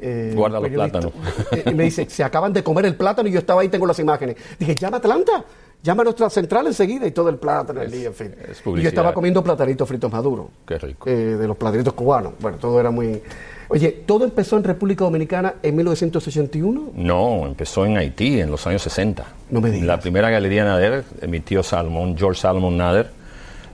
[0.00, 1.12] Eh, Guarda los plátanos.
[1.52, 3.86] Eh, y me dice, se acaban de comer el plátano y yo estaba ahí, tengo
[3.86, 4.36] las imágenes.
[4.58, 5.44] Dije, llama Atlanta,
[5.82, 8.34] llama a nuestra central enseguida y todo el plátano, el día, en fin.
[8.76, 10.46] y yo estaba comiendo platanitos fritos maduros.
[10.66, 11.10] Qué rico.
[11.10, 12.32] De los platanitos cubanos.
[12.40, 13.22] Bueno, todo era muy...
[13.68, 16.90] Oye, ¿todo empezó en República Dominicana en 1981?
[16.94, 19.24] No, empezó en Haití en los años 60.
[19.50, 19.86] No me digas.
[19.86, 23.10] La primera galería Nader, mi tío Salmon, George Salmon Nader,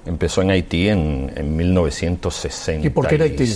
[0.06, 2.84] empezó en Haití en, en 1966.
[2.84, 3.46] ¿Y por qué en Haití?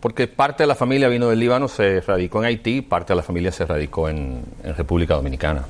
[0.00, 3.22] Porque parte de la familia vino del Líbano, se radicó en Haití, parte de la
[3.22, 4.42] familia se radicó en,
[4.76, 5.64] República Dominicana.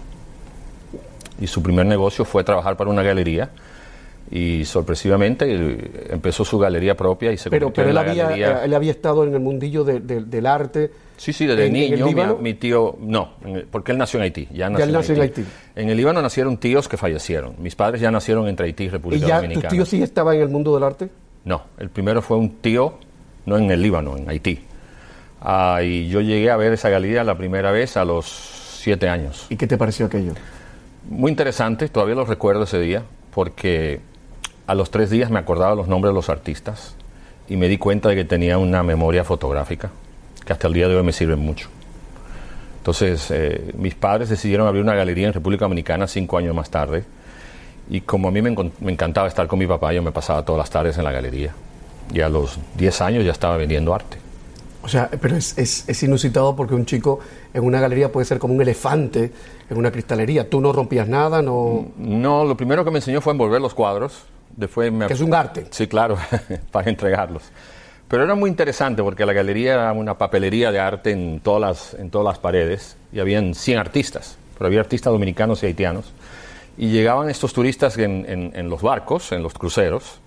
[1.41, 3.51] Y su primer negocio fue trabajar para una galería
[4.31, 5.47] y sorpresivamente
[6.11, 9.41] empezó su galería propia y se pero, pero él había, él había estado en el
[9.41, 13.35] mundillo del arte sí sí desde niño mi, tío no
[13.71, 15.45] porque él nació en Haití ya nació, en, Haití.
[15.75, 19.25] en el Líbano nacieron tíos que fallecieron mis padres ya nacieron entre Haití y República
[19.25, 21.09] ¿Y ya Dominicana tu tío sí estaba en el mundo del arte
[21.45, 22.99] no el primero fue un tío
[23.49, 24.61] no en el Líbano, en Haití.
[25.41, 29.47] Ah, y yo llegué a ver esa galería la primera vez a los siete años.
[29.49, 30.35] ¿Y qué te pareció aquello?
[31.09, 33.03] Muy interesante, todavía lo recuerdo ese día,
[33.35, 34.01] porque
[34.69, 36.95] a los tres días me acordaba los nombres de los artistas
[37.49, 39.91] y me di cuenta de que tenía una memoria fotográfica
[40.45, 41.69] que hasta el día de hoy me sirve mucho.
[42.77, 47.05] Entonces, eh, mis padres decidieron abrir una galería en República Dominicana cinco años más tarde.
[47.89, 50.59] Y como a mí me, me encantaba estar con mi papá, yo me pasaba todas
[50.59, 51.55] las tardes en la galería
[52.13, 54.19] y a los 10 años ya estaba vendiendo arte.
[54.83, 57.21] O sea, pero es, es, inusitado porque un chico
[57.53, 59.33] en una galería puede ser como un elefante
[59.69, 60.49] en una cristalería.
[60.49, 61.89] Tú no rompías nada, no...
[61.97, 64.25] No, lo primero que me enseñó fue envolver los cuadros.
[64.57, 65.07] Después me...
[65.07, 65.67] Que es un arte.
[65.71, 66.19] Sí, claro,
[66.73, 67.45] para entregarlos.
[68.09, 72.01] Pero era muy interesante porque la galería era una papelería de arte en todas las,
[72.01, 76.13] en todas las paredes y habían 100 artistas, pero había artistas dominicanos y haitianos.
[76.79, 80.21] Y llegaban estos turistas en, en, en los barcos, en los cruceros,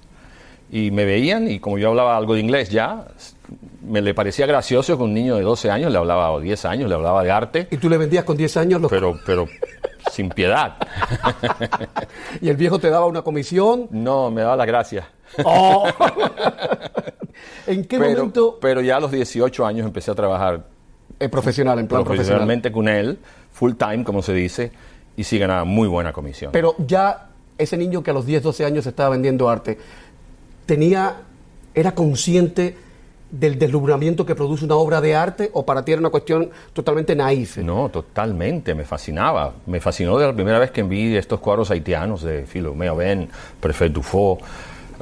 [0.72, 3.08] y me veían y como yo hablaba algo de inglés ya,
[3.82, 6.90] me le parecía gracioso que un niño de 12 años le hablaba, o 10 años,
[6.90, 7.68] le hablaba de arte.
[7.72, 8.90] ¿Y tú le vendías con 10 años los...
[8.90, 9.48] Pero, pero
[10.12, 10.76] sin piedad.
[12.42, 13.88] ¿Y el viejo te daba una comisión?
[13.92, 15.08] No, me daba la gracia.
[15.44, 15.88] Oh.
[17.68, 18.58] ¿En qué momento...?
[18.62, 20.66] Pero ya a los 18 años empecé a trabajar...
[21.20, 23.20] Eh, profesional, en plan profesionalmente con él,
[23.52, 24.72] full time, como se dice,
[25.16, 26.52] y sí ganaba muy buena comisión.
[26.52, 29.78] Pero ya ese niño que a los 10, 12 años estaba vendiendo arte,
[30.66, 31.18] tenía,
[31.76, 32.76] era consciente
[33.32, 37.16] del deslumbramiento que produce una obra de arte o para ti era una cuestión totalmente
[37.16, 37.58] naif?
[37.58, 39.54] No, totalmente, me fascinaba.
[39.66, 43.92] Me fascinó de la primera vez que vi estos cuadros haitianos de Philomeo Ben, Prefet
[43.92, 44.44] Dufaux,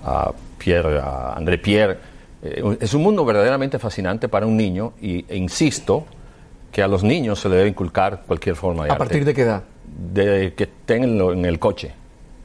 [0.03, 1.97] a Pierre, a André Pierre.
[2.43, 6.05] Eh, es un mundo verdaderamente fascinante para un niño y, e insisto
[6.71, 9.03] que a los niños se le debe inculcar cualquier forma de arte.
[9.03, 9.63] ¿A partir de qué edad?
[9.85, 11.93] De que estén en el coche.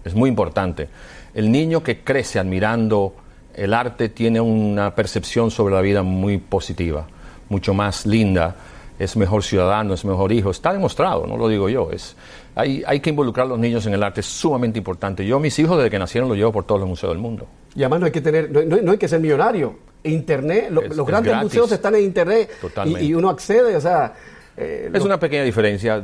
[0.02, 0.88] Es muy importante.
[1.34, 3.14] El niño que crece admirando
[3.56, 7.06] el arte tiene una percepción sobre la vida muy positiva,
[7.48, 8.56] mucho más linda,
[8.98, 12.16] es mejor ciudadano, es mejor hijo, está demostrado, no lo digo yo, es,
[12.54, 15.26] hay, hay que involucrar a los niños en el arte, es sumamente importante.
[15.26, 17.46] Yo mis hijos desde que nacieron los llevo por todos los museos del mundo.
[17.74, 19.76] Y además no hay que tener, no, hay que ser millonario.
[20.04, 22.50] Internet, los grandes museos están en internet
[22.84, 24.12] y, y, uno accede, o sea,
[24.56, 26.02] eh, es una pequeña diferencia.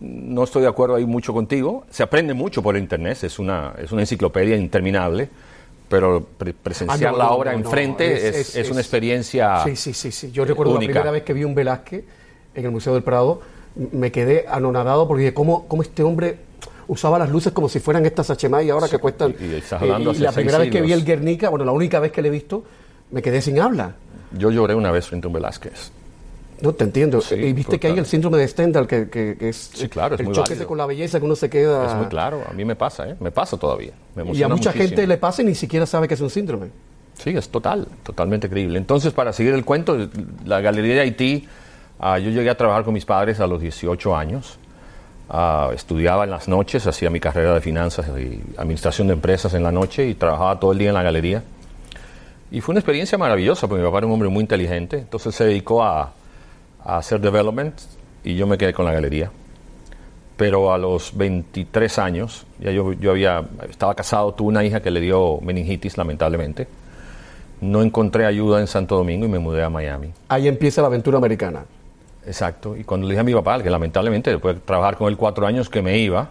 [0.00, 1.86] No estoy de acuerdo ahí mucho contigo.
[1.90, 5.28] Se aprende mucho por internet, es una, es una enciclopedia interminable,
[5.88, 6.26] pero
[6.62, 9.62] presenciar ah, la obra enfrente es, una experiencia.
[9.64, 10.10] Sí, sí, sí.
[10.10, 10.30] sí.
[10.32, 12.04] Yo recuerdo la primera vez que vi un Velázquez
[12.54, 13.40] en el Museo del Prado,
[13.92, 16.38] me quedé anonadado porque dije, ¿cómo, cómo este hombre
[16.88, 19.34] usaba las luces como si fueran estas HMI y ahora que cuestan.
[19.38, 22.28] Y, y, la primera vez que vi el Guernica, bueno, la única vez que le
[22.28, 22.64] he visto,
[23.10, 23.94] me quedé sin habla.
[24.38, 25.90] Yo lloré una vez frente a un Velázquez
[26.60, 27.20] No, te entiendo.
[27.30, 30.26] y viste que hay el síndrome de Stendhal, que, que, es, sí, claro, es el
[30.26, 31.86] muy choque con la belleza, que uno se queda...
[31.86, 33.16] Es muy claro, a mí me pasa, ¿eh?
[33.20, 33.92] me pasa todavía.
[34.32, 36.70] y a mucha gente le pasa y ni siquiera sabe que es un síndrome.
[37.18, 38.78] Sí, es total, totalmente creíble.
[38.78, 39.96] Entonces, para seguir el cuento,
[40.44, 41.48] la Galería de Haití,
[41.98, 44.58] ah, yo llegué a trabajar con mis padres a los 18 años.
[45.28, 49.62] Ah, estudiaba en las noches, hacía mi carrera de finanzas y administración de empresas en
[49.62, 51.42] la noche y trabajaba todo el día en la galería.
[52.50, 55.44] Y fue una experiencia maravillosa, porque mi papá era un hombre muy inteligente, entonces se
[55.44, 56.12] dedicó a,
[56.86, 57.74] hacer development
[58.24, 59.30] y yo me quedé con la galería.
[60.36, 64.90] Pero a los 23 años, ya yo, yo había, estaba casado, tuve una hija que
[64.90, 66.68] le dio meningitis, lamentablemente.
[67.60, 70.12] No encontré ayuda en Santo Domingo y me mudé a Miami.
[70.28, 71.64] Ahí empieza la aventura americana.
[72.26, 72.76] Exacto.
[72.76, 75.46] Y cuando le dije a mi papá, que lamentablemente después de trabajar con él cuatro
[75.46, 76.28] años que me iba,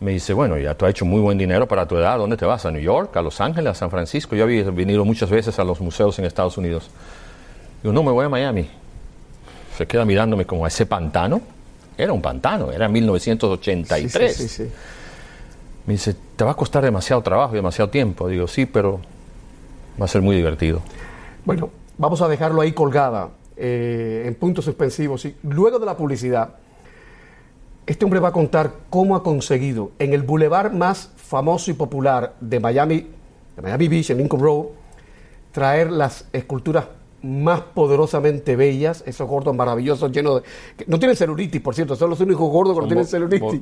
[0.00, 2.46] me dice, bueno, ya tú has hecho muy buen dinero para tu edad, ¿dónde te
[2.46, 2.64] vas?
[2.64, 4.34] ¿A New York, a Los Ángeles, a San Francisco?
[4.34, 6.88] Yo había venido muchas veces a los museos en Estados Unidos.
[7.82, 8.79] Digo, no, me voy a Miami.
[9.80, 11.40] Se queda mirándome como a ese pantano.
[11.96, 14.36] Era un pantano, era 1983.
[14.36, 14.70] Sí, sí, sí,
[15.86, 18.28] me dice, te va a costar demasiado trabajo y demasiado tiempo.
[18.28, 19.00] Digo, sí, pero
[19.98, 20.82] va a ser muy divertido.
[21.46, 25.26] Bueno, vamos a dejarlo ahí colgada, eh, en puntos suspensivos.
[25.44, 26.56] Luego de la publicidad,
[27.86, 32.34] este hombre va a contar cómo ha conseguido en el bulevar más famoso y popular
[32.38, 33.06] de Miami,
[33.56, 34.66] de Miami Beach, en Lincoln Road,
[35.52, 36.84] traer las esculturas
[37.22, 40.86] más poderosamente bellas, esos gordos maravillosos llenos de...
[40.86, 43.60] No tienen celulitis, por cierto, son los únicos gordos que no tienen celulitis.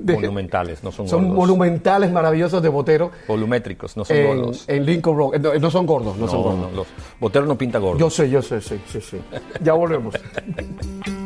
[0.02, 1.28] monumentales, no son, son gordos.
[1.28, 3.10] Son monumentales, maravillosos de Botero.
[3.26, 4.64] Volumétricos, no son gordos.
[4.68, 6.72] En Lincoln Road, no, no son gordos, no, son gordos.
[6.72, 6.86] los
[7.20, 8.00] Botero no pinta gordos.
[8.00, 9.18] Yo sé, yo sé, sí, sí, sí.
[9.62, 10.14] Ya volvemos.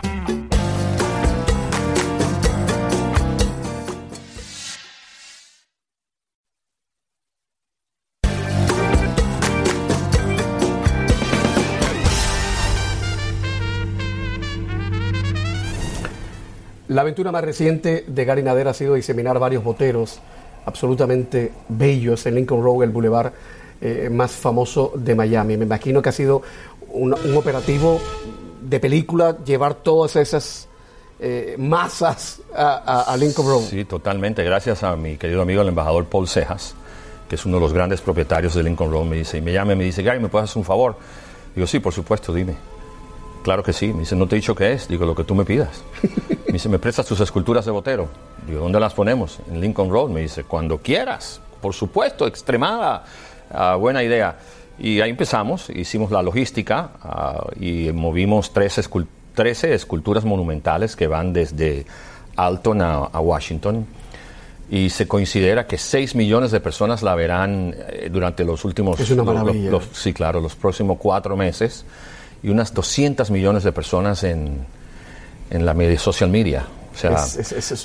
[16.92, 20.20] La aventura más reciente de Gary Nader ha sido diseminar varios boteros
[20.66, 23.33] absolutamente bellos en Lincoln Road, el bulevar
[23.81, 25.57] eh, más famoso de Miami.
[25.57, 26.42] Me imagino que ha sido
[26.90, 27.98] un, operativo
[28.61, 30.68] de película llevar todas esas
[31.18, 33.62] eh, masas a, Lincoln Road.
[33.62, 34.44] Sí, totalmente.
[34.44, 36.74] Gracias a mi querido amigo el embajador Paul Cejas,
[37.26, 39.72] que es uno de los grandes propietarios de Lincoln Road, me dice, y me llama
[39.72, 40.96] y me dice, Gary, ¿me puedes hacer un favor?
[41.55, 42.55] Digo, sí, por supuesto, dime.
[43.42, 43.94] Claro que sí.
[43.94, 44.88] Me dice, no te he dicho qué es.
[44.88, 45.83] Digo, lo que tú me pidas.
[46.52, 48.10] Me dice, ¿me prestas tus esculturas de Botero?
[48.46, 49.40] Digo, ¿dónde las ponemos?
[49.50, 50.10] En Lincoln Road.
[50.10, 51.40] Me dice, cuando quieras.
[51.62, 53.06] Por supuesto, extremada.
[53.50, 54.36] Ah, buena idea.
[54.78, 58.82] Y ahí empezamos, hicimos la logística ah, y movimos 13,
[59.34, 61.86] 13, esculturas monumentales que van desde
[62.36, 63.86] Alton a, Washington.
[64.70, 69.00] Y se considera que 6 millones de personas la verán eh, durante los últimos...
[69.00, 69.78] Es una maravilla.
[69.92, 71.86] sí, claro, los próximos cuatro meses
[72.42, 74.66] y unas 200 millones de personas en,
[75.52, 76.66] en la media, social media.
[76.94, 77.16] O sea,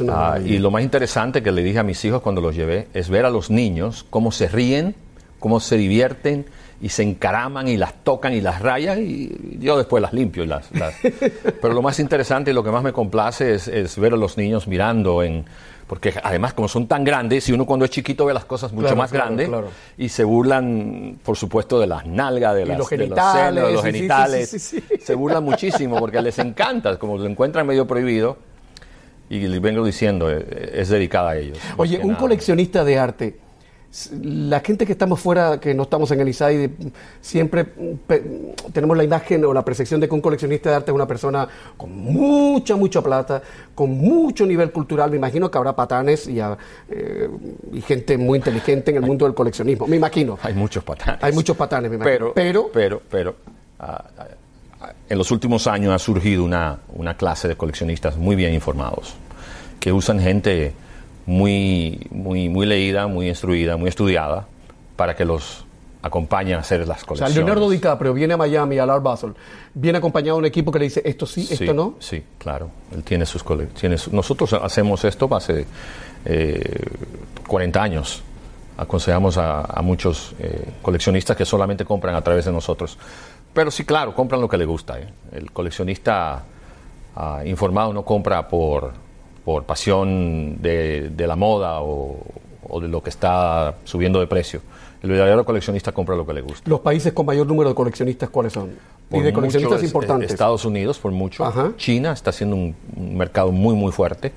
[0.10, 3.10] ah, y lo más interesante que le dije a mis hijos cuando los llevé es
[3.10, 4.96] ver a los niños cómo se ríen,
[5.40, 6.46] cómo se divierten
[6.82, 10.44] y se encaraman y las tocan y las rayan y yo después las limpio.
[10.44, 10.70] Y las,
[11.62, 14.38] Pero lo más interesante y lo que más me complace es, es ver a los
[14.38, 15.46] niños mirando en
[15.88, 18.96] porque además como son tan grandes y uno cuando es chiquito ve las cosas mucho
[18.96, 19.50] más grandes
[19.98, 24.76] y se burlan por supuesto de las nalgas de, las, los genitales, de los, genitales.
[25.00, 28.38] se burlan muchísimo porque les encanta como lo encuentran medio prohibido
[29.30, 33.40] y les vengo diciendo eh, es dedicada a ellos oye un coleccionista de arte
[34.22, 36.70] la gente que estamos fuera, que no estamos en el ISAI,
[37.20, 37.66] siempre
[38.72, 41.48] tenemos la imagen o la percepción de que un coleccionista de arte es una persona
[41.76, 43.42] con mucha, mucha plata,
[43.74, 45.10] con mucho nivel cultural.
[45.10, 47.30] Me imagino que habrá patanes y, eh,
[47.86, 49.88] gente muy inteligente en el mundo del coleccionismo.
[49.88, 50.38] Me imagino.
[50.44, 51.24] Hay muchos patanes.
[51.24, 52.34] Hay muchos patanes, me imagino.
[52.36, 53.36] Pero, pero, pero,
[53.80, 54.04] ah,
[54.80, 59.16] ah, en los últimos años ha surgido una, una clase de coleccionistas muy bien informados,
[59.80, 60.74] que usan gente
[61.28, 64.48] muy, muy, muy leída, muy instruida, muy estudiada,
[64.96, 65.66] para que los
[66.02, 67.32] acompañe a hacer las colecciones.
[67.32, 69.34] O sea, Leonardo DiCaprio viene a Miami, al Art Basel,
[69.74, 71.96] viene acompañado de un equipo que le dice esto sí, esto no.
[72.00, 72.72] Sí, claro.
[72.96, 74.12] Él tiene sus colecciones.
[74.12, 75.66] Nosotros hacemos esto hace
[76.26, 76.86] eh,
[77.46, 78.24] 40 años.
[78.78, 82.98] Aconsejamos a, muchos eh, coleccionistas que solamente compran a través de nosotros.
[83.54, 84.98] Pero sí, claro, compran lo que le gusta.
[85.00, 85.10] ¿eh?
[85.34, 86.44] El coleccionista
[87.16, 89.07] ah, informado no compra por
[89.48, 92.20] por pasión de, la moda o,
[92.82, 94.60] de lo que está subiendo de precio.
[95.02, 96.70] El verdadero coleccionista compra lo que le gusta.
[96.70, 98.72] ¿Los países con mayor número de coleccionistas cuáles son?
[99.10, 100.32] y de coleccionistas importantes.
[100.32, 101.50] Estados Unidos, por mucho.
[101.78, 104.34] China está siendo un, mercado muy, muy fuerte.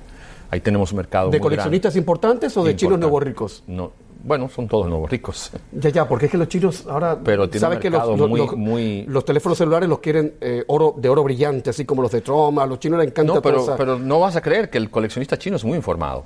[0.49, 3.65] Ahí tenemos un mercado ¿De coleccionistas importantes o de chinos nuevos ricos?
[3.67, 3.91] No,
[4.23, 5.51] bueno, son todos nuevos ricos.
[5.73, 7.17] Ya, ya, porque es que los chinos ahora...
[7.23, 8.17] Pero ¿sabes que los,
[8.55, 12.21] muy, los, teléfonos celulares los quieren eh, oro de oro brillante, así como los de
[12.21, 13.33] Trump, a los chinos les encanta...
[13.35, 16.23] No, pero, pero no vas a creer que el coleccionista chino es muy informado.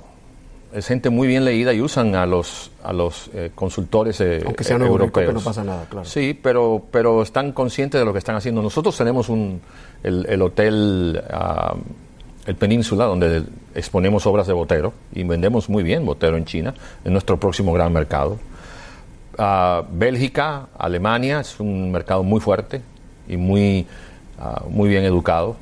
[0.72, 4.64] Es gente muy bien leída y usan a los, a los eh, consultores eh, Aunque
[4.64, 5.32] sean europeos.
[5.32, 6.04] no pasa nada, claro.
[6.04, 8.60] Sí, pero, pero están conscientes de lo que están haciendo.
[8.62, 9.60] Nosotros tenemos un,
[10.02, 11.22] el, hotel...
[11.30, 11.76] Ah,
[12.46, 13.42] el Península, donde
[13.74, 16.74] exponemos obras de Botero y vendemos muy bien Botero en China,
[17.04, 18.38] en nuestro próximo gran mercado.
[19.38, 22.80] Ah, Bélgica, Alemania, es un mercado muy fuerte
[23.28, 23.86] y muy,
[24.38, 25.56] ah, muy bien educado.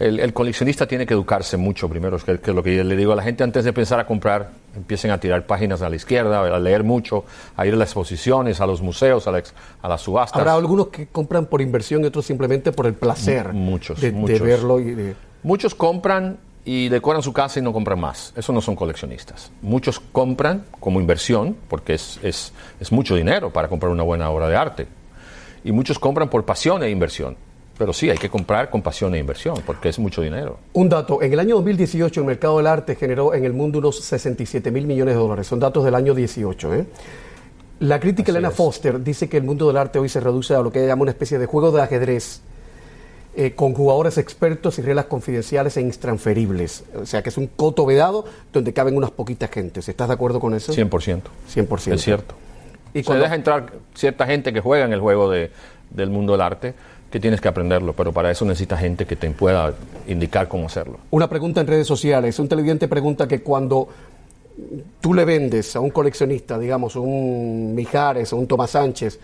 [0.00, 3.16] El, coleccionista tiene que educarse mucho primero, que, es lo que yo le digo a
[3.16, 6.58] la gente antes de empezar a comprar, empiecen a tirar páginas a la izquierda, a
[6.58, 7.24] leer mucho,
[7.56, 10.40] a ir a las exposiciones, a los museos, a, las subastas.
[10.40, 14.40] Habrá algunos que compran por inversión y otros simplemente por el placer muchos, de, muchos.
[14.40, 15.14] de verlo y de
[15.44, 18.32] Muchos compran y decoran su casa y no compran más.
[18.34, 19.52] Eso no son coleccionistas.
[19.60, 24.48] Muchos compran como inversión, porque es, es, es, mucho dinero para comprar una buena obra
[24.48, 24.86] de arte.
[25.62, 27.36] Y muchos compran por pasión e inversión.
[27.76, 30.58] Pero sí, hay que comprar con pasión e inversión, porque es mucho dinero.
[30.72, 34.02] Un dato, en el año 2018 el mercado del arte generó en el mundo unos
[34.02, 35.46] 67 mil millones de dólares.
[35.46, 36.74] Son datos del año 18.
[36.74, 36.86] ¿eh?
[37.80, 40.72] La crítica Elena Foster dice que el mundo del arte hoy se reduce a lo
[40.72, 42.40] que ella llama una especie de juego de ajedrez
[43.36, 46.84] eh, con jugadores expertos y reglas confidenciales e intransferibles.
[46.94, 49.88] O sea que es un coto vedado donde caben unas poquitas gentes.
[49.88, 50.72] ¿Estás de acuerdo con eso?
[50.72, 51.22] 100%.
[51.52, 51.94] 100%.
[51.94, 52.36] Es cierto.
[52.92, 53.24] Y cuando...
[53.24, 55.50] Se deja entrar cierta gente que juega en el juego de,
[55.90, 56.74] del mundo del arte,
[57.10, 59.74] que tienes que aprenderlo, pero para eso necesitas gente que te pueda
[60.06, 60.98] indicar cómo hacerlo.
[61.10, 62.38] Una pregunta en redes sociales.
[62.38, 63.88] Un televidente pregunta que cuando
[65.00, 69.18] tú le vendes a un coleccionista, digamos, un Mijares o un Tomás Sánchez,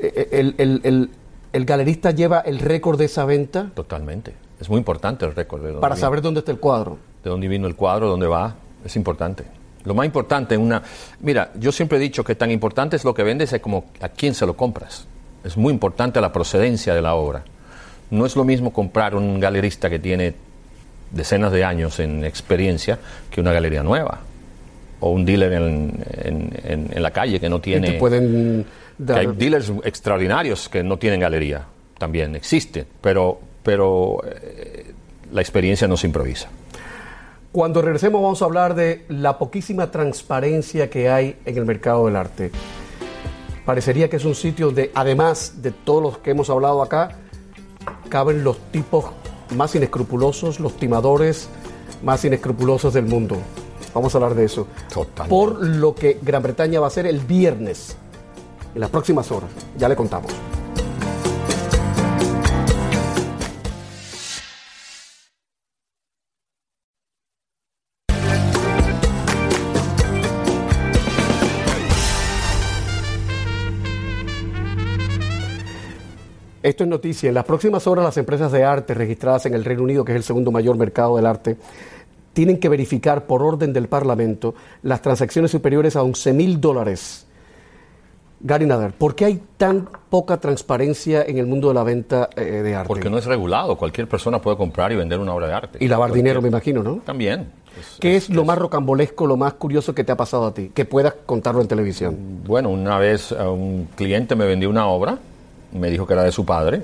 [0.00, 1.10] eh, el, el
[1.52, 3.70] ¿El galerista lleva el récord de esa venta?
[3.74, 4.32] Totalmente.
[4.60, 5.62] Es muy importante el récord.
[5.62, 6.98] De Para saber dónde está el cuadro.
[7.22, 8.54] De dónde vino el cuadro, dónde va.
[8.84, 9.44] Es importante.
[9.84, 10.82] Lo más importante en una...
[11.20, 14.08] Mira, yo siempre he dicho que tan importante es lo que vendes es como a
[14.08, 15.06] quién se lo compras.
[15.44, 17.42] Es muy importante la procedencia de la obra.
[18.10, 20.34] No es lo mismo comprar un galerista que tiene
[21.10, 22.98] decenas de años en experiencia
[23.30, 24.20] que una galería nueva.
[25.00, 27.94] O un dealer en, la calle que no tiene...
[27.94, 28.64] pueden
[29.14, 31.66] hay dealers extraordinarios que no tienen galería,
[31.98, 34.92] también existe, pero, pero eh,
[35.32, 36.48] la experiencia no se improvisa.
[37.52, 42.16] Cuando regresemos vamos a hablar de la poquísima transparencia que hay en el mercado del
[42.16, 42.50] arte.
[43.66, 47.18] Parecería que es un sitio de, además de todos los que hemos hablado acá,
[48.08, 49.04] caben los tipos
[49.54, 51.48] más inescrupulosos, los timadores
[52.02, 53.36] más inescrupulosos del mundo.
[53.94, 54.66] Vamos a hablar de eso.
[55.28, 57.96] Por lo que Gran Bretaña va a ser el viernes
[58.74, 59.50] en las próximas horas.
[59.76, 60.32] Ya le contamos.
[76.62, 77.28] Esto es noticia.
[77.28, 80.16] En las próximas horas las empresas de arte registradas en el Reino Unido, que es
[80.16, 81.56] el segundo mayor mercado del arte,
[82.32, 87.26] tienen que verificar por orden del Parlamento las transacciones superiores a 11 mil dólares
[88.44, 92.42] Gary Nadar, ¿por qué hay tan poca transparencia en el mundo de la venta eh,
[92.42, 92.88] de arte?
[92.88, 93.76] Porque no es regulado.
[93.76, 95.78] Cualquier persona puede comprar y vender una obra de arte.
[95.80, 96.96] Y lavar dinero, me imagino, ¿no?
[97.04, 97.52] También.
[98.00, 100.72] ¿Qué es, lo más rocambolesco, lo más curioso que te ha pasado a ti?
[100.74, 102.16] Que puedas contarlo en televisión.
[102.44, 105.18] Bueno, una vez eh, un cliente me vendió una obra,
[105.72, 106.82] me dijo que era de su padre.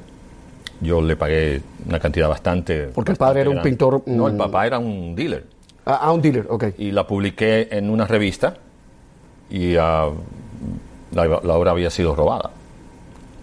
[0.81, 2.87] Yo le pagué una cantidad bastante.
[2.95, 4.03] Porque el padre era un pintor.
[4.07, 4.39] No, el mm.
[4.39, 5.45] papá era un dealer.
[5.85, 6.65] Ah, ah, un dealer, ok.
[6.79, 8.55] Y la publiqué en una revista
[9.51, 10.15] y uh,
[11.13, 12.51] la, obra había sido robada.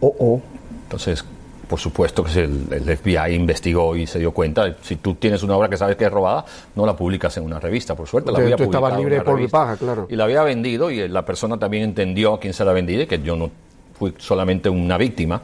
[0.01, 0.41] Oh, oh.
[0.83, 1.25] Entonces,
[1.67, 4.75] por supuesto que el, el, FBI investigó y se dio cuenta.
[4.81, 6.45] Si tú tienes una obra que sabes que es robada,
[6.75, 7.95] no la publicas en una revista.
[7.95, 10.07] Por suerte, la había tú estabas libre por paja, claro.
[10.09, 13.07] Y la había vendido y la persona también entendió a quién se la vendía y
[13.07, 13.49] que yo no
[13.97, 15.41] fui solamente una víctima.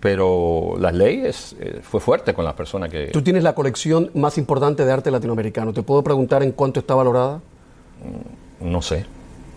[0.00, 3.06] Pero la ley es, eh, fue fuerte con la persona que...
[3.06, 5.72] Tú tienes la colección más importante de arte latinoamericano.
[5.72, 7.40] ¿Te puedo preguntar en cuánto está valorada?
[8.60, 9.06] No sé.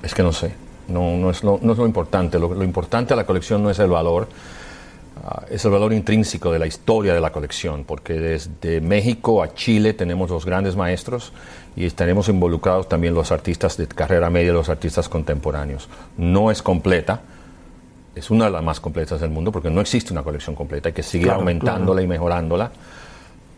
[0.02, 0.54] Es que no sé.
[0.90, 2.40] No, no, es, lo, no es lo importante.
[2.40, 4.28] Lo, importante de la colección no es el valor,
[5.24, 9.54] ah, es el valor intrínseco de la historia de la colección, porque desde México a
[9.54, 11.32] Chile tenemos los grandes maestros
[11.76, 15.88] y estaremos involucrados también los artistas de carrera media, los artistas contemporáneos.
[16.18, 17.22] No es completa,
[18.16, 20.94] es una de las más completas del mundo, porque no existe una colección completa, hay
[20.94, 22.72] que seguir aumentándola y mejorándola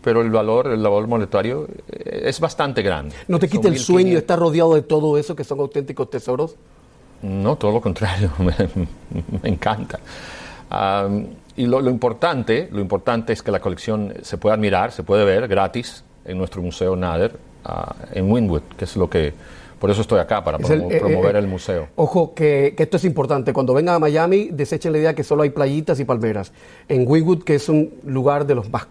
[0.02, 3.14] pero el valor, el valor monetario eh, es bastante grande.
[3.28, 6.56] ¿No te quita el sueño estar rodeado de todo eso que son auténticos tesoros?
[7.22, 10.00] No, todo lo contrario, me, encanta.
[11.56, 15.48] y lo, importante, lo importante es que la colección se puede admirar, se puede ver
[15.48, 17.36] gratis en nuestro Museo Nader,
[18.12, 19.32] en Wynwood, que es lo que
[19.82, 21.88] por eso estoy acá, para eh, promover eh, el museo.
[21.96, 23.52] Ojo, que, esto es importante.
[23.52, 26.52] Cuando vengan a Miami, desechen la idea que solo hay playitas y palmeras.
[26.88, 28.86] En Wynwood, que es un lugar de los más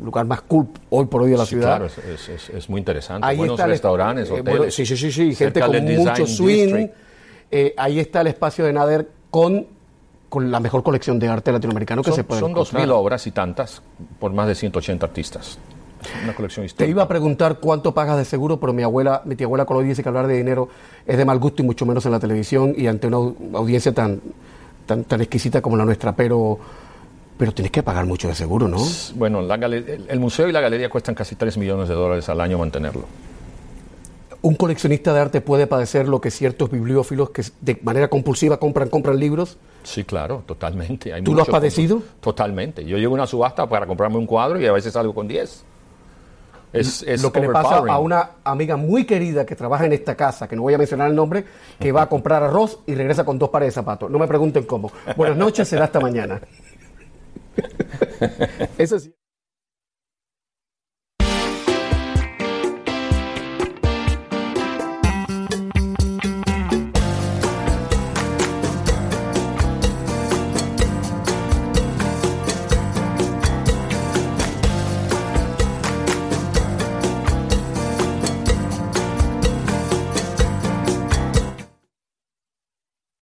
[0.00, 1.78] lugar más cool hoy por hoy de la ciudad.
[1.78, 3.26] Claro, es, es, muy interesante.
[3.26, 4.72] Ahí Buenos restaurantes, eh, hoteles.
[4.72, 5.34] sí, sí, sí, sí.
[5.34, 6.86] gente con mucho swing.
[7.76, 9.66] Ahí está el espacio de Nader con,
[10.28, 13.82] con la mejor colección de arte latinoamericano que se puede Son 2.000 obras y tantas
[14.18, 15.58] por más de 180 artistas.
[16.22, 16.86] Una colección histórica.
[16.86, 19.80] Te iba a preguntar cuánto pagas de seguro, pero mi abuela, mi tía abuela Colo
[19.80, 20.68] dice que hablar de dinero
[21.06, 23.16] es de mal gusto y mucho menos en la televisión y ante una
[23.58, 24.20] audiencia tan,
[24.86, 26.58] tan, tan exquisita como la nuestra, pero
[27.38, 28.78] pero tienes que pagar mucho de seguro, ¿no?
[29.14, 32.58] Bueno, la el museo y la galería cuestan casi 3 millones de dólares al año
[32.58, 33.04] mantenerlo.
[34.40, 38.88] ¿Un coleccionista de arte puede padecer lo que ciertos bibliófilos que de manera compulsiva compran,
[38.88, 39.58] compran libros?
[39.82, 41.12] Sí, claro, totalmente.
[41.22, 42.02] ¿Tú lo has padecido?
[42.20, 42.84] Totalmente.
[42.84, 45.64] Yo llevo a una subasta para comprarme un cuadro y a veces salgo con 10.
[46.72, 50.46] Es, lo que le pasa a una amiga muy querida que trabaja en esta casa,
[50.46, 51.44] que no voy a mencionar el nombre,
[51.80, 54.10] que va a comprar arroz y regresa con dos pares de zapatos.
[54.10, 54.92] No me pregunten cómo.
[55.16, 56.40] Buenas noches, será hasta mañana.
[58.78, 59.14] Eso sí.